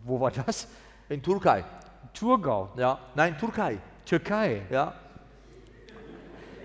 [0.03, 0.67] Wo war das?
[1.07, 1.63] in Türkei.
[2.13, 3.77] Thurgau, Ja, nein, Türkei.
[4.05, 4.63] Türkei.
[4.69, 4.93] Ja.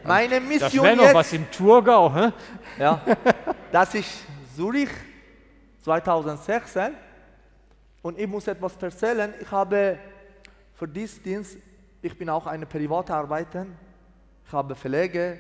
[0.03, 2.33] Meine Das Mission wäre noch was im Thurgau, hä?
[2.79, 3.01] ja,
[3.73, 4.25] das ist
[4.55, 4.89] Zürich
[5.83, 6.93] 2016
[8.03, 9.33] und ich muss etwas erzählen.
[9.41, 9.99] Ich habe
[10.75, 11.57] für diesen Dienst,
[12.05, 13.65] ich bin auch eine private Arbeiter.
[14.47, 15.39] Ich habe Pflege,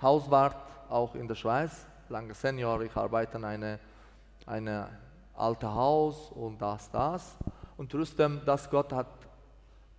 [0.00, 0.56] Hauswart
[0.88, 2.80] auch in der Schweiz, lange Senior.
[2.80, 3.78] Ich arbeite in eine,
[4.46, 4.88] eine
[5.34, 7.36] alte Haus und das, das.
[7.76, 9.08] Und trotzdem, dass Gott hat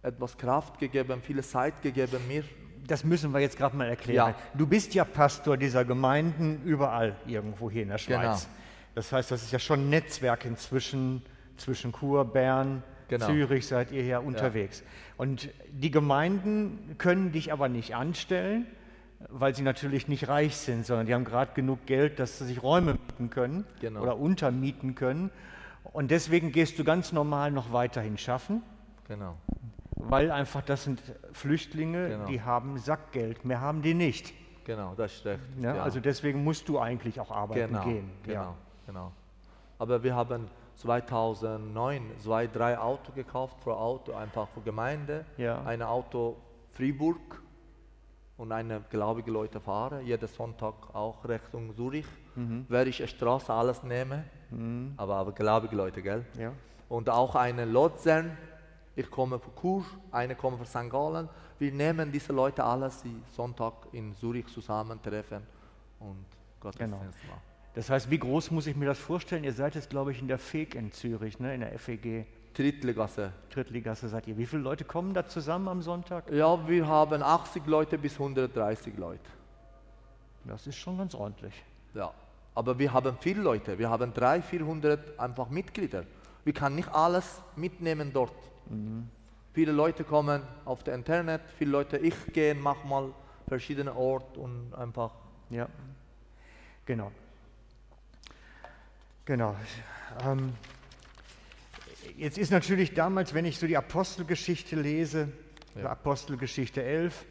[0.02, 2.44] etwas Kraft gegeben, viele Zeit gegeben mir.
[2.88, 4.34] Das müssen wir jetzt gerade mal erklären.
[4.36, 4.58] Ja.
[4.58, 8.46] Du bist ja Pastor dieser Gemeinden überall irgendwo hier in der Schweiz.
[8.46, 8.56] Genau.
[8.96, 11.22] Das heißt, das ist ja schon ein Netzwerk inzwischen
[11.58, 13.26] zwischen Chur, Bern, Genau.
[13.28, 14.84] Zürich seid ihr ja unterwegs.
[15.18, 18.66] Und die Gemeinden können dich aber nicht anstellen,
[19.30, 22.62] weil sie natürlich nicht reich sind, sondern die haben gerade genug Geld, dass sie sich
[22.62, 24.02] Räume mieten können Genau.
[24.02, 25.32] oder untermieten können.
[25.84, 28.62] Und deswegen gehst du ganz normal noch weiterhin schaffen.
[29.08, 29.36] Genau.
[29.96, 31.02] Weil einfach das sind
[31.32, 32.26] Flüchtlinge, Genau.
[32.28, 34.34] die haben Sackgeld, mehr haben die nicht.
[34.66, 35.40] Genau, das recht.
[35.62, 35.84] Ja, ja.
[35.84, 38.10] Also deswegen musst du eigentlich auch arbeiten genau, gehen.
[38.24, 38.56] Genau, Ja.
[38.86, 39.12] genau.
[39.80, 40.48] Aber wir haben
[40.78, 45.26] 2009 zwei, drei Autos gekauft für Auto, einfach für Gemeinde.
[45.38, 45.64] Ja.
[45.64, 46.38] Ein Auto
[46.72, 47.42] Fribourg
[48.38, 52.06] und eine gläubige Leute fahren, jeden Sonntag auch Richtung Zürich.
[52.36, 52.66] Mhm.
[52.70, 54.24] Werde ich Straße alles nehmen,
[54.98, 56.24] aber, aber gläubige Leute, gell?
[56.38, 56.54] Ja.
[56.88, 58.38] Und auch eine Luzern.
[58.96, 60.90] Ich komme von Chur, eine kommt von St.
[60.90, 61.28] Gallen.
[61.60, 65.42] Wir nehmen diese Leute alles, die Sonntag in Zürich zusammentreffen
[66.00, 66.26] und
[66.60, 67.57] Gottesdienst machen.
[67.78, 69.44] Das heißt, wie groß muss ich mir das vorstellen?
[69.44, 71.54] Ihr seid jetzt, glaube ich, in der FEG in Zürich, ne?
[71.54, 72.26] in der FEG.
[72.56, 73.32] Drittligasse.
[73.52, 74.36] Drittligasse seid ihr.
[74.36, 76.32] Wie viele Leute kommen da zusammen am Sonntag?
[76.32, 79.30] Ja, wir haben 80 Leute bis 130 Leute.
[80.46, 81.54] Das ist schon ganz ordentlich.
[81.94, 82.12] Ja.
[82.56, 83.78] Aber wir haben viele Leute.
[83.78, 86.04] Wir haben 300, 400 einfach Mitglieder.
[86.46, 88.34] Wir können nicht alles mitnehmen dort.
[89.54, 93.14] Viele Leute kommen auf das Internet, viele Leute, ich gehe, mach mal
[93.48, 95.12] verschiedene Orte und einfach.
[95.52, 95.68] Ja,
[96.84, 97.12] genau.
[99.28, 99.58] Genau.
[100.24, 100.54] Ähm,
[102.16, 105.28] jetzt ist natürlich damals, wenn ich so die Apostelgeschichte lese,
[105.76, 105.90] Ja.
[105.90, 107.26] Apostelgeschichte 11,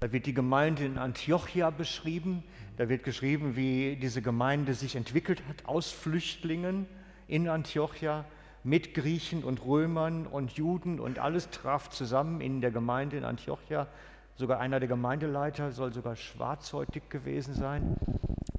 [0.00, 2.42] da wird die Gemeinde in Antiochia beschrieben.
[2.78, 6.86] Da wird geschrieben, wie diese Gemeinde sich entwickelt hat aus Flüchtlingen
[7.28, 8.24] in Antiochia
[8.64, 13.88] mit Griechen und Römern und Juden und alles traf zusammen in der Gemeinde in Antiochia.
[14.36, 17.98] Sogar einer der Gemeindeleiter soll sogar schwarzhäutig gewesen sein,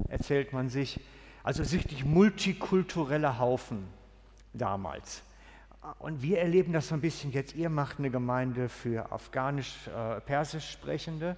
[0.09, 0.99] erzählt man sich.
[1.43, 3.85] Also richtig multikultureller Haufen
[4.53, 5.21] damals.
[5.99, 7.55] Und wir erleben das so ein bisschen jetzt.
[7.55, 11.35] Ihr macht eine Gemeinde für afghanisch-persisch äh, Sprechende.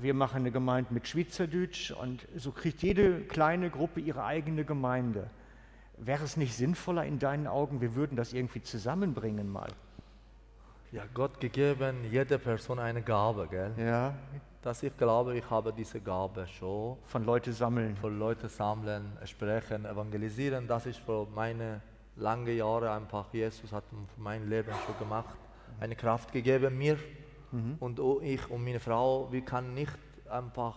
[0.00, 5.28] Wir machen eine Gemeinde mit Schweizerdeutsch und so kriegt jede kleine Gruppe ihre eigene Gemeinde.
[5.98, 9.68] Wäre es nicht sinnvoller in deinen Augen, wir würden das irgendwie zusammenbringen mal?
[10.90, 13.74] Ja, Gott gegeben, jede Person eine Gabe, gell?
[13.76, 14.14] Ja.
[14.62, 16.96] Dass ich glaube, ich habe diese Gabe schon.
[17.04, 17.96] Von Leute sammeln.
[17.96, 20.66] Von Leute sammeln, sprechen, evangelisieren.
[20.66, 21.80] Das ist für meine
[22.18, 25.34] lange Jahre einfach, Jesus hat für mein Leben schon gemacht,
[25.80, 26.98] eine Kraft gegeben mir.
[27.52, 27.76] Mhm.
[27.80, 29.96] Und ich und meine Frau, wir können nicht
[30.28, 30.76] einfach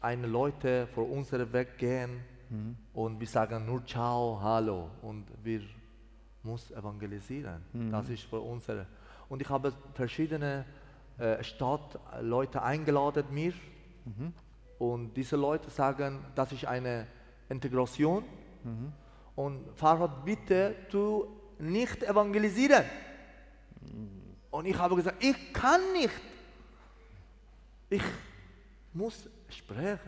[0.00, 2.76] eine Leute vor unserem Weg gehen mhm.
[2.94, 5.60] und wir sagen nur Ciao, Hallo und wir
[6.42, 7.62] müssen evangelisieren.
[7.72, 7.90] Mhm.
[7.90, 8.86] Das ist für unsere.
[9.28, 10.64] Und ich habe verschiedene
[11.18, 13.52] äh, Stadtleute eingeladen mir
[14.04, 14.32] mhm.
[14.78, 17.06] und diese Leute sagen, das ist eine
[17.48, 18.24] Integration.
[18.64, 18.92] Mhm.
[19.34, 21.26] Und Farhad, bitte tu
[21.58, 22.84] nicht evangelisieren.
[24.50, 26.14] Und ich habe gesagt, ich kann nicht.
[27.90, 28.02] Ich
[28.92, 30.00] muss sprechen.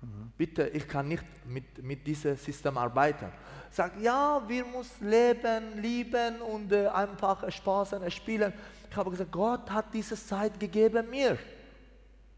[0.00, 0.32] Mhm.
[0.36, 3.32] Bitte, ich kann nicht mit, mit diesem System arbeiten.
[3.70, 8.52] Sagt, ja, wir müssen leben, lieben und äh, einfach Spaß spielen.
[8.94, 11.36] Ich habe gesagt, Gott hat diese Zeit gegeben mir.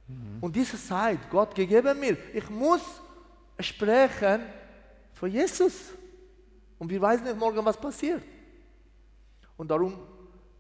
[0.08, 0.38] Mhm.
[0.40, 2.16] Und diese Zeit, Gott gegeben mir.
[2.32, 2.80] Ich muss
[3.60, 4.40] sprechen
[5.12, 5.92] für Jesus.
[6.78, 8.22] Und wir wissen nicht morgen, was passiert.
[9.58, 9.98] Und darum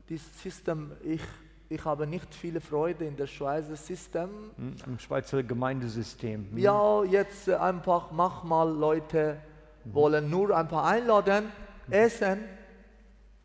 [0.06, 1.22] dieses System, ich,
[1.70, 4.28] ich habe nicht viele Freude in das Schweizer System.
[4.54, 6.50] Hm, Im Schweizer Gemeindesystem.
[6.50, 6.58] Hm.
[6.58, 9.40] Ja, jetzt einfach, mach mal Leute
[9.84, 9.94] mhm.
[9.94, 11.46] wollen nur einfach einladen,
[11.86, 11.92] mhm.
[11.94, 12.44] essen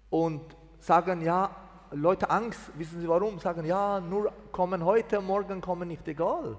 [0.09, 0.41] und
[0.81, 1.60] sagen, ja,
[1.91, 3.39] Leute Angst, wissen Sie warum?
[3.39, 6.57] Sagen, ja, nur kommen heute, morgen kommen nicht, egal.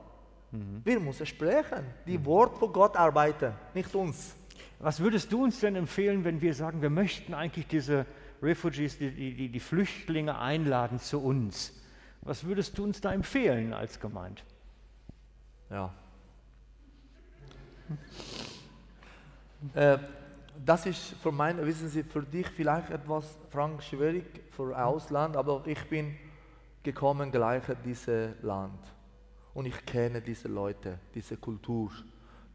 [0.50, 0.82] Mhm.
[0.84, 2.26] Wir müssen sprechen, die mhm.
[2.26, 4.34] Wort von Gott arbeiten, nicht uns.
[4.78, 8.04] Was würdest du uns denn empfehlen, wenn wir sagen, wir möchten eigentlich diese
[8.42, 11.80] Refugees, die, die, die Flüchtlinge einladen zu uns.
[12.22, 14.42] Was würdest du uns da empfehlen als Gemeinde?
[15.70, 15.94] Ja.
[19.74, 19.98] äh,
[20.64, 25.62] das ist für meine, wissen Sie, für dich vielleicht etwas, Frank, schwierig für Ausland, aber
[25.66, 26.16] ich bin
[26.82, 28.80] gekommen gleich in dieses Land
[29.54, 31.90] und ich kenne diese Leute, diese Kultur,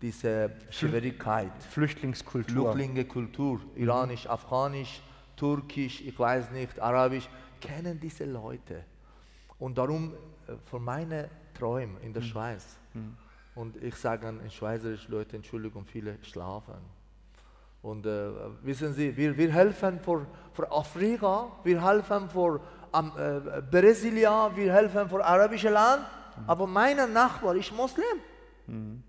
[0.01, 1.51] diese Schwierigkeit.
[1.69, 2.71] Flüchtlingskultur.
[2.73, 5.01] Flüchtlingekultur, iranisch, afghanisch,
[5.35, 7.29] Türkisch, ich weiß nicht, Arabisch,
[7.59, 8.83] kennen diese Leute.
[9.59, 10.13] Und darum
[10.47, 12.27] äh, von meinen Träumen in der mhm.
[12.27, 12.77] Schweiz.
[12.93, 13.17] Mhm.
[13.55, 16.75] Und ich sage in Schweizerisch, Leute, Entschuldigung, viele schlafen.
[17.81, 18.29] Und äh,
[18.63, 22.59] wissen Sie, wir, wir helfen für, für Afrika, wir helfen für
[22.93, 26.01] ähm, äh, Brasilia, wir helfen für arabische Land.
[26.01, 26.49] Mhm.
[26.49, 28.05] Aber mein Nachbar ist Muslim.
[28.65, 29.03] Mhm.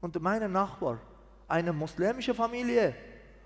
[0.00, 0.98] Und mein Nachbar,
[1.48, 2.94] eine muslimische Familie.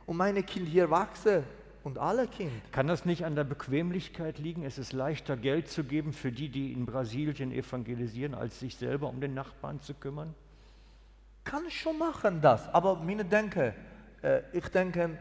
[0.05, 1.45] Und meine Kinder hier wachsen
[1.85, 2.55] und alle Kinder.
[2.73, 4.65] Kann das nicht an der Bequemlichkeit liegen?
[4.65, 9.09] Es ist leichter, Geld zu geben für die, die in Brasilien evangelisieren, als sich selber
[9.09, 10.35] um den Nachbarn zu kümmern?
[11.45, 12.69] Kann ich schon machen, das.
[12.73, 13.75] Aber meine denke,
[14.53, 15.19] ich denke,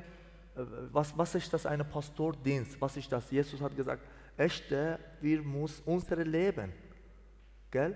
[0.56, 2.80] äh, was, was ist das, ein Pastordienst?
[2.80, 3.30] Was ist das?
[3.32, 4.04] Jesus hat gesagt,
[4.38, 6.72] echte, wir müssen unser Leben,
[7.70, 7.95] gell?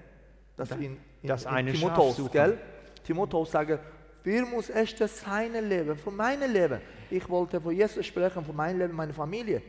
[0.55, 2.57] Das, in, in, das in eine Timotheus, gell?
[3.03, 3.79] Timotheus sagt,
[4.23, 6.81] wir müssen echt seine Leben, von meinem Leben.
[7.11, 9.61] Ich wollte von Jesus sprechen, von meinem Leben, meiner Familie.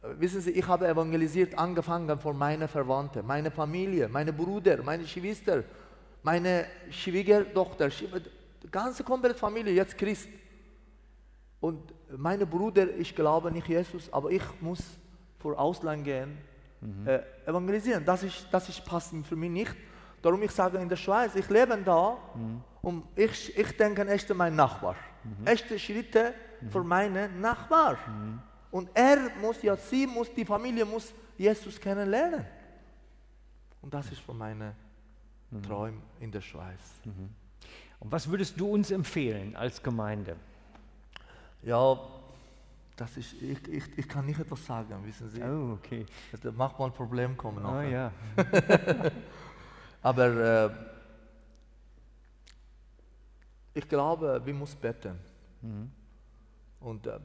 [0.00, 5.64] Wissen Sie, ich habe evangelisiert, angefangen von meinen Verwandten, meiner Familie, meine Brüder, meine Schwester,
[6.22, 7.90] meine Schwiegertochter,
[8.70, 10.28] ganze komplette Familie, jetzt Christ.
[11.60, 14.80] Und meine Brüder, ich glaube nicht Jesus, aber ich muss
[15.38, 16.38] vor Ausland gehen,
[16.80, 17.06] mhm.
[17.06, 18.04] äh, evangelisieren.
[18.04, 19.76] Das ist, das ist passend für mich nicht.
[20.22, 22.62] Darum ich sage in der Schweiz, ich lebe da mhm.
[22.82, 24.96] und ich, ich denke echt an meinen Nachbar.
[25.22, 25.46] Mhm.
[25.46, 26.70] Echte Schritte mhm.
[26.70, 27.98] für meinen Nachbar.
[28.06, 28.40] Mhm.
[28.70, 32.44] Und er muss ja, sie muss, die Familie muss Jesus kennenlernen.
[33.80, 34.74] Und das ist für meine
[35.50, 35.62] mhm.
[35.62, 36.80] Träume in der Schweiz.
[38.00, 40.36] Und was würdest du uns empfehlen als Gemeinde?
[41.62, 41.98] Ja,
[42.96, 45.42] das ist, ich, ich, ich kann nicht etwas sagen, wissen Sie.
[45.42, 46.04] Oh, okay.
[46.42, 47.64] Da macht mal ein Problem kommen.
[47.64, 48.12] Oh, ja.
[50.02, 50.70] Aber äh,
[53.74, 55.18] ich glaube, wir müssen beten.
[55.62, 55.90] Mhm.
[56.80, 57.18] Und äh,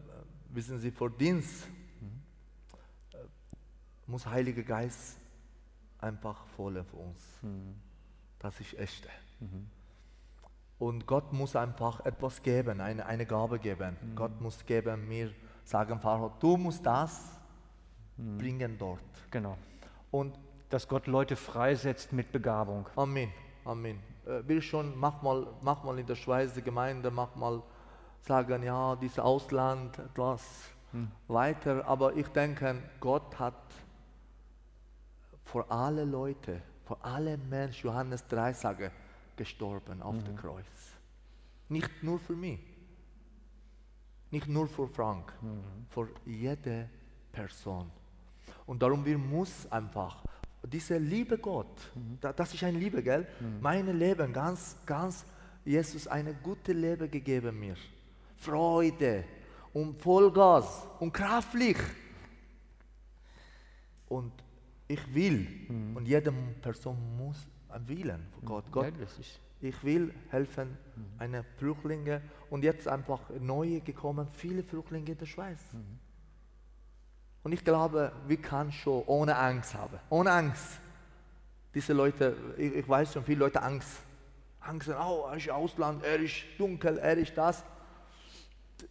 [0.50, 1.68] wissen Sie, vor Dienst
[2.00, 2.22] mhm.
[3.14, 3.18] äh,
[4.08, 5.18] muss Heiliger Geist
[6.00, 7.20] einfach voll für uns.
[7.42, 7.76] Mhm.
[8.38, 9.08] Das ist echt.
[9.40, 9.68] Mhm.
[10.80, 13.98] Und Gott muss einfach etwas geben, eine, eine Gabe geben.
[14.02, 14.16] Mhm.
[14.16, 15.32] Gott muss geben, mir
[15.64, 17.40] sagen, Pfarrer, du musst das
[18.18, 18.38] mhm.
[18.38, 19.00] bringen dort.
[19.32, 19.58] Genau.
[20.12, 20.38] Und
[20.70, 22.88] dass Gott Leute freisetzt mit Begabung.
[22.96, 23.32] Amen.
[23.66, 24.00] Amen.
[24.26, 27.62] äh, will schon manchmal, manchmal in der Schweiz die Gemeinde manchmal
[28.22, 31.12] sagen, ja, dieses Ausland etwas hm.
[31.28, 33.54] weiter, aber ich denke, Gott hat
[35.46, 38.92] vor alle Leute, vor alle Menschen, Johannes 3 sage,
[39.36, 40.24] gestorben auf mhm.
[40.26, 40.66] dem Kreuz.
[41.70, 42.60] Nicht nur für mich,
[44.32, 45.86] nicht nur für Frank, mhm.
[45.90, 46.90] für jede
[47.32, 47.90] Person.
[48.66, 50.24] Und darum wir muss einfach
[50.66, 52.18] diese Liebe Gott, mhm.
[52.36, 53.28] das ist ein Liebe, gell?
[53.40, 53.62] Mhm.
[53.62, 55.26] Mein Leben, ganz, ganz,
[55.66, 57.76] Jesus eine gute Leben gegeben mir.
[58.38, 59.26] Freude
[59.74, 61.78] und Vollgas und kraftlich.
[64.08, 64.32] Und
[64.88, 65.98] ich will, mhm.
[65.98, 66.32] und jede
[66.62, 67.38] Person muss
[67.86, 68.66] wählen für Gott.
[68.72, 69.06] Gott, ja,
[69.64, 71.06] ich will helfen, mhm.
[71.20, 75.60] eine Flüchtlinge und jetzt einfach neue gekommen, viele Flüchtlinge in der Schweiz.
[75.72, 76.00] Mhm.
[77.44, 80.00] Und ich glaube, wir können schon ohne Angst haben.
[80.10, 80.80] Ohne Angst.
[81.74, 84.00] Diese Leute, ich, ich weiß schon, viele Leute Angst.
[84.60, 87.64] Angst, oh, er ist Ausland, er ist dunkel, er ist das.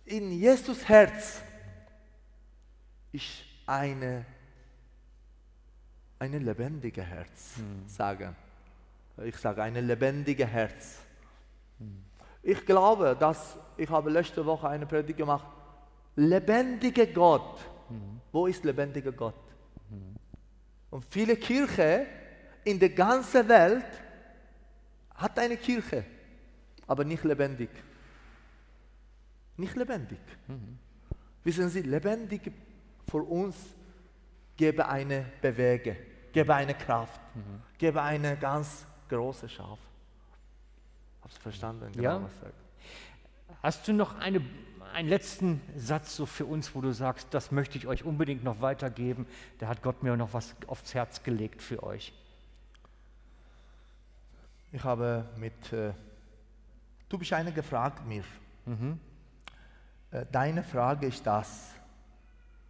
[0.05, 1.41] In Jesus Herz
[3.13, 4.25] ist eine,
[6.19, 7.89] eine lebendige Herz, hm.
[7.89, 8.37] sagen.
[9.25, 10.99] Ich sage, eine lebendige Herz.
[12.43, 15.47] Ich glaube, dass, ich habe letzte Woche eine Predigt gemacht,
[16.17, 17.61] lebendige Gott
[17.93, 18.21] Mhm.
[18.31, 19.35] Wo ist lebendiger Gott?
[19.91, 20.17] Mhm.
[20.91, 22.07] Und viele Kirchen
[22.65, 23.85] in der ganzen Welt
[25.15, 26.05] hat eine Kirche,
[26.87, 27.71] aber nicht lebendig.
[29.57, 30.21] Nicht lebendig.
[30.49, 30.79] Mhm.
[31.45, 32.53] Wissen Sie, lebendig
[33.09, 33.57] für uns
[34.57, 35.97] gebe eine Bewegung,
[36.33, 37.21] gebe eine Kraft,
[37.79, 38.87] gebe eine ganz
[39.17, 39.79] große Schaf.
[41.23, 41.93] Hast du verstanden?
[41.93, 42.31] Genau, ja.
[43.63, 44.41] Hast du noch eine
[44.93, 48.61] einen letzten Satz so für uns, wo du sagst, das möchte ich euch unbedingt noch
[48.61, 49.27] weitergeben.
[49.59, 52.13] Da hat Gott mir noch was aufs Herz gelegt für euch.
[54.71, 55.93] Ich habe mit, äh,
[57.09, 58.25] du bist eine gefragt mir.
[58.67, 58.99] Mhm.
[60.11, 61.71] Äh, deine Frage ist das.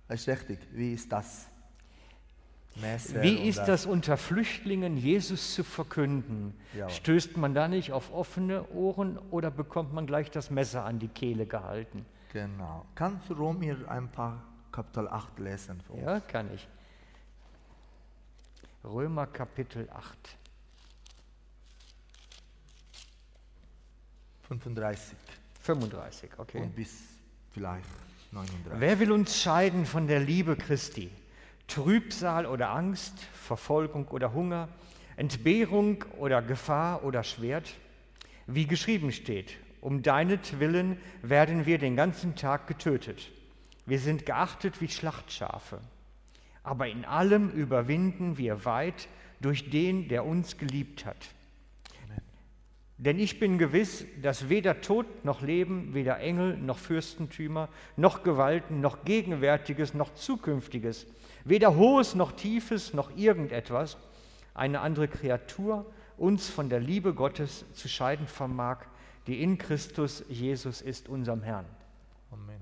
[0.08, 0.60] Das ist richtig.
[0.72, 1.48] Wie ist das?
[2.74, 6.54] Wie ist das unter Flüchtlingen, Jesus zu verkünden?
[6.88, 11.08] Stößt man da nicht auf offene Ohren oder bekommt man gleich das Messer an die
[11.08, 12.06] Kehle gehalten?
[12.32, 12.86] Genau.
[12.94, 15.80] Kannst du Romir ein paar Kapitel 8 lesen?
[15.86, 16.02] Für uns?
[16.02, 16.66] Ja, kann ich.
[18.84, 20.36] Römer Kapitel 8.
[24.48, 25.16] 35.
[25.60, 26.62] 35, okay.
[26.62, 27.00] Und bis
[27.52, 27.84] vielleicht
[28.32, 28.80] 39.
[28.80, 31.10] Wer will uns scheiden von der Liebe Christi?
[31.72, 34.68] Trübsal oder Angst, Verfolgung oder Hunger,
[35.16, 37.72] Entbehrung oder Gefahr oder Schwert?
[38.46, 43.30] Wie geschrieben steht, um deinetwillen werden wir den ganzen Tag getötet.
[43.86, 45.80] Wir sind geachtet wie Schlachtschafe.
[46.62, 49.08] Aber in allem überwinden wir weit
[49.40, 51.30] durch den, der uns geliebt hat.
[52.98, 58.82] Denn ich bin gewiss, dass weder Tod noch Leben, weder Engel noch Fürstentümer, noch Gewalten,
[58.82, 61.06] noch Gegenwärtiges, noch Zukünftiges,
[61.44, 63.96] weder Hohes noch Tiefes, noch irgendetwas,
[64.54, 65.86] eine andere Kreatur
[66.16, 68.84] uns von der Liebe Gottes zu scheiden vermag,
[69.26, 71.66] die in Christus Jesus ist, unserem Herrn.
[72.30, 72.60] Amen.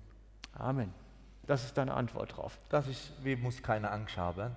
[0.55, 0.95] Amen.
[1.47, 2.59] Das ist deine Antwort drauf.
[2.69, 4.55] Das ist, wir müssen keine Angst haben.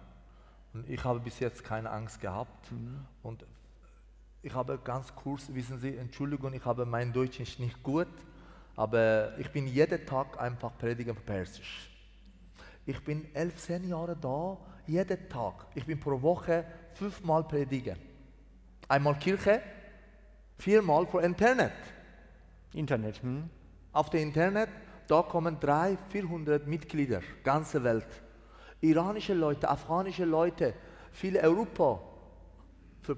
[0.74, 2.72] Und ich habe bis jetzt keine Angst gehabt.
[2.72, 3.06] Mhm.
[3.24, 3.46] Und
[4.42, 8.08] ich habe ganz kurz, wissen Sie, Entschuldigung, ich habe mein Deutsch nicht gut,
[8.76, 11.90] aber ich bin jeden Tag einfach predigen Persisch.
[12.86, 15.68] Ich bin elf, zehn Jahre da, jeden Tag.
[15.74, 17.98] Ich bin pro Woche fünfmal predigen.
[18.90, 19.62] Einmal Kirche,
[20.58, 21.72] viermal für Internet.
[22.74, 23.50] Internet, hm?
[23.94, 24.70] Auf dem Internet,
[25.08, 28.08] da kommen 300, 400 Mitglieder, ganze Welt.
[28.82, 30.74] Iranische Leute, afghanische Leute,
[31.12, 32.02] viele Europa.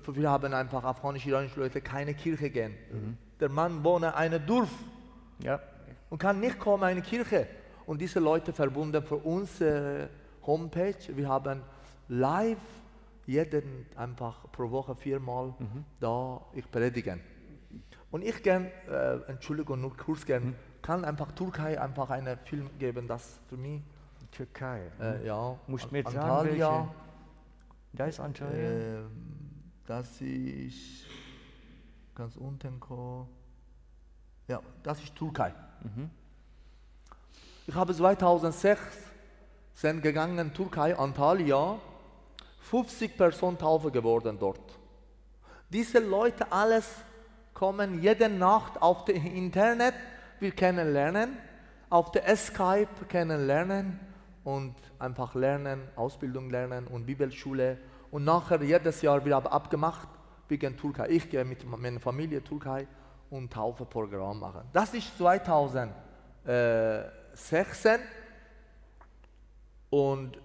[0.08, 2.76] Wir haben einfach afghanische, iranische Leute keine Kirche gehen.
[2.92, 3.18] Mhm.
[3.40, 4.70] Der Mann wohnt in einem Dorf
[5.40, 5.60] ja.
[6.10, 7.48] und kann nicht kommen in eine Kirche
[7.86, 10.10] und diese Leute verbunden für unsere
[10.46, 11.16] Homepage.
[11.16, 11.62] Wir haben
[12.08, 12.58] live
[13.26, 15.86] jeden einfach pro Woche viermal mhm.
[16.00, 17.20] da ich predigen.
[18.12, 20.56] Und ich gern, äh, Entschuldigung, nur kurz gern, mhm.
[20.82, 23.82] kann einfach Türkei einfach einen Film geben, das für mich.
[24.32, 24.92] Türkei.
[25.00, 25.26] Äh, mhm.
[25.26, 25.60] ja.
[25.68, 26.88] Muss mir jetzt sagen, welche?
[27.94, 29.00] Da ist Antalya.
[29.00, 29.04] Äh,
[29.86, 31.06] das ist
[32.14, 32.80] ganz unten.
[34.48, 35.54] Ja, das ist Türkei.
[35.84, 36.10] Mhm.
[37.68, 38.80] Ich habe 2006
[39.74, 41.80] sind gegangen Türkei, Antalya,
[42.60, 44.78] 50 Personen Taufe geworden dort.
[45.70, 46.88] Diese Leute alles
[47.56, 49.96] kommen jede Nacht auf dem Internet,
[50.40, 51.38] wir kennenlernen,
[51.90, 54.00] auf der Skype kennenlernen
[54.44, 57.80] und einfach lernen, Ausbildung lernen und Bibelschule.
[58.12, 60.08] Und nachher jedes Jahr, wir haben abgemacht,
[60.48, 61.10] wir gehen Türkei.
[61.10, 62.88] Ich gehe mit meiner Familie Türkei
[63.32, 64.62] und Taufeprogramm machen.
[64.72, 65.18] Das ist
[67.36, 68.00] 2016
[69.90, 70.38] und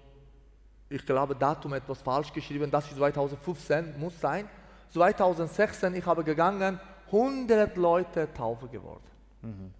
[0.88, 4.48] ich glaube, Datum etwas falsch geschrieben, das ist 2015, muss sein.
[4.90, 9.04] 2016, ich habe gegangen, 100 Leute Taufe geworden.
[9.42, 9.72] Mhm.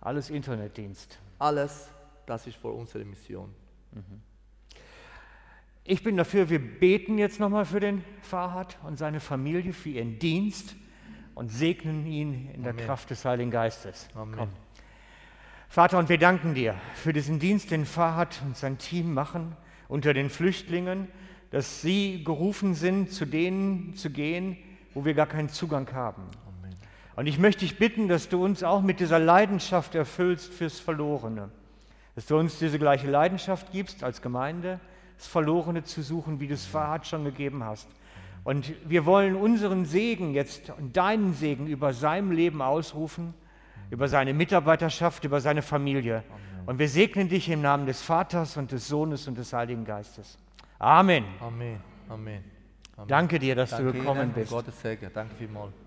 [0.00, 1.18] Alles Internetdienst.
[1.38, 1.88] Alles,
[2.26, 3.54] das ist für unsere Mission.
[3.92, 4.22] Mhm.
[5.84, 10.18] Ich bin dafür, wir beten jetzt nochmal für den Farhad und seine Familie, für ihren
[10.18, 10.76] Dienst
[11.34, 12.76] und segnen ihn in Amen.
[12.76, 14.08] der Kraft des Heiligen Geistes.
[14.14, 14.36] Amen.
[14.36, 14.63] Komm.
[15.68, 19.56] Vater, und wir danken dir für diesen Dienst, den Farhad und sein Team machen
[19.88, 21.08] unter den Flüchtlingen,
[21.50, 24.56] dass sie gerufen sind, zu denen zu gehen,
[24.92, 26.22] wo wir gar keinen Zugang haben.
[26.46, 26.76] Amen.
[27.16, 31.50] Und ich möchte dich bitten, dass du uns auch mit dieser Leidenschaft erfüllst fürs Verlorene.
[32.14, 34.80] Dass du uns diese gleiche Leidenschaft gibst als Gemeinde,
[35.16, 37.88] das Verlorene zu suchen, wie du es Farhad schon gegeben hast.
[38.44, 43.34] Und wir wollen unseren Segen jetzt und deinen Segen über seinem Leben ausrufen,
[43.90, 46.22] über seine Mitarbeiterschaft, über seine Familie.
[46.66, 50.38] Und wir segnen dich im Namen des Vaters und des Sohnes und des Heiligen Geistes.
[50.78, 51.24] Amen.
[51.40, 51.80] Amen.
[52.08, 52.44] Amen.
[52.96, 53.08] Amen.
[53.08, 54.32] Danke dir, dass Danke du gekommen Ihnen.
[54.32, 54.50] bist.
[54.50, 55.10] Gottes Segen.
[55.12, 55.83] Danke vielmals.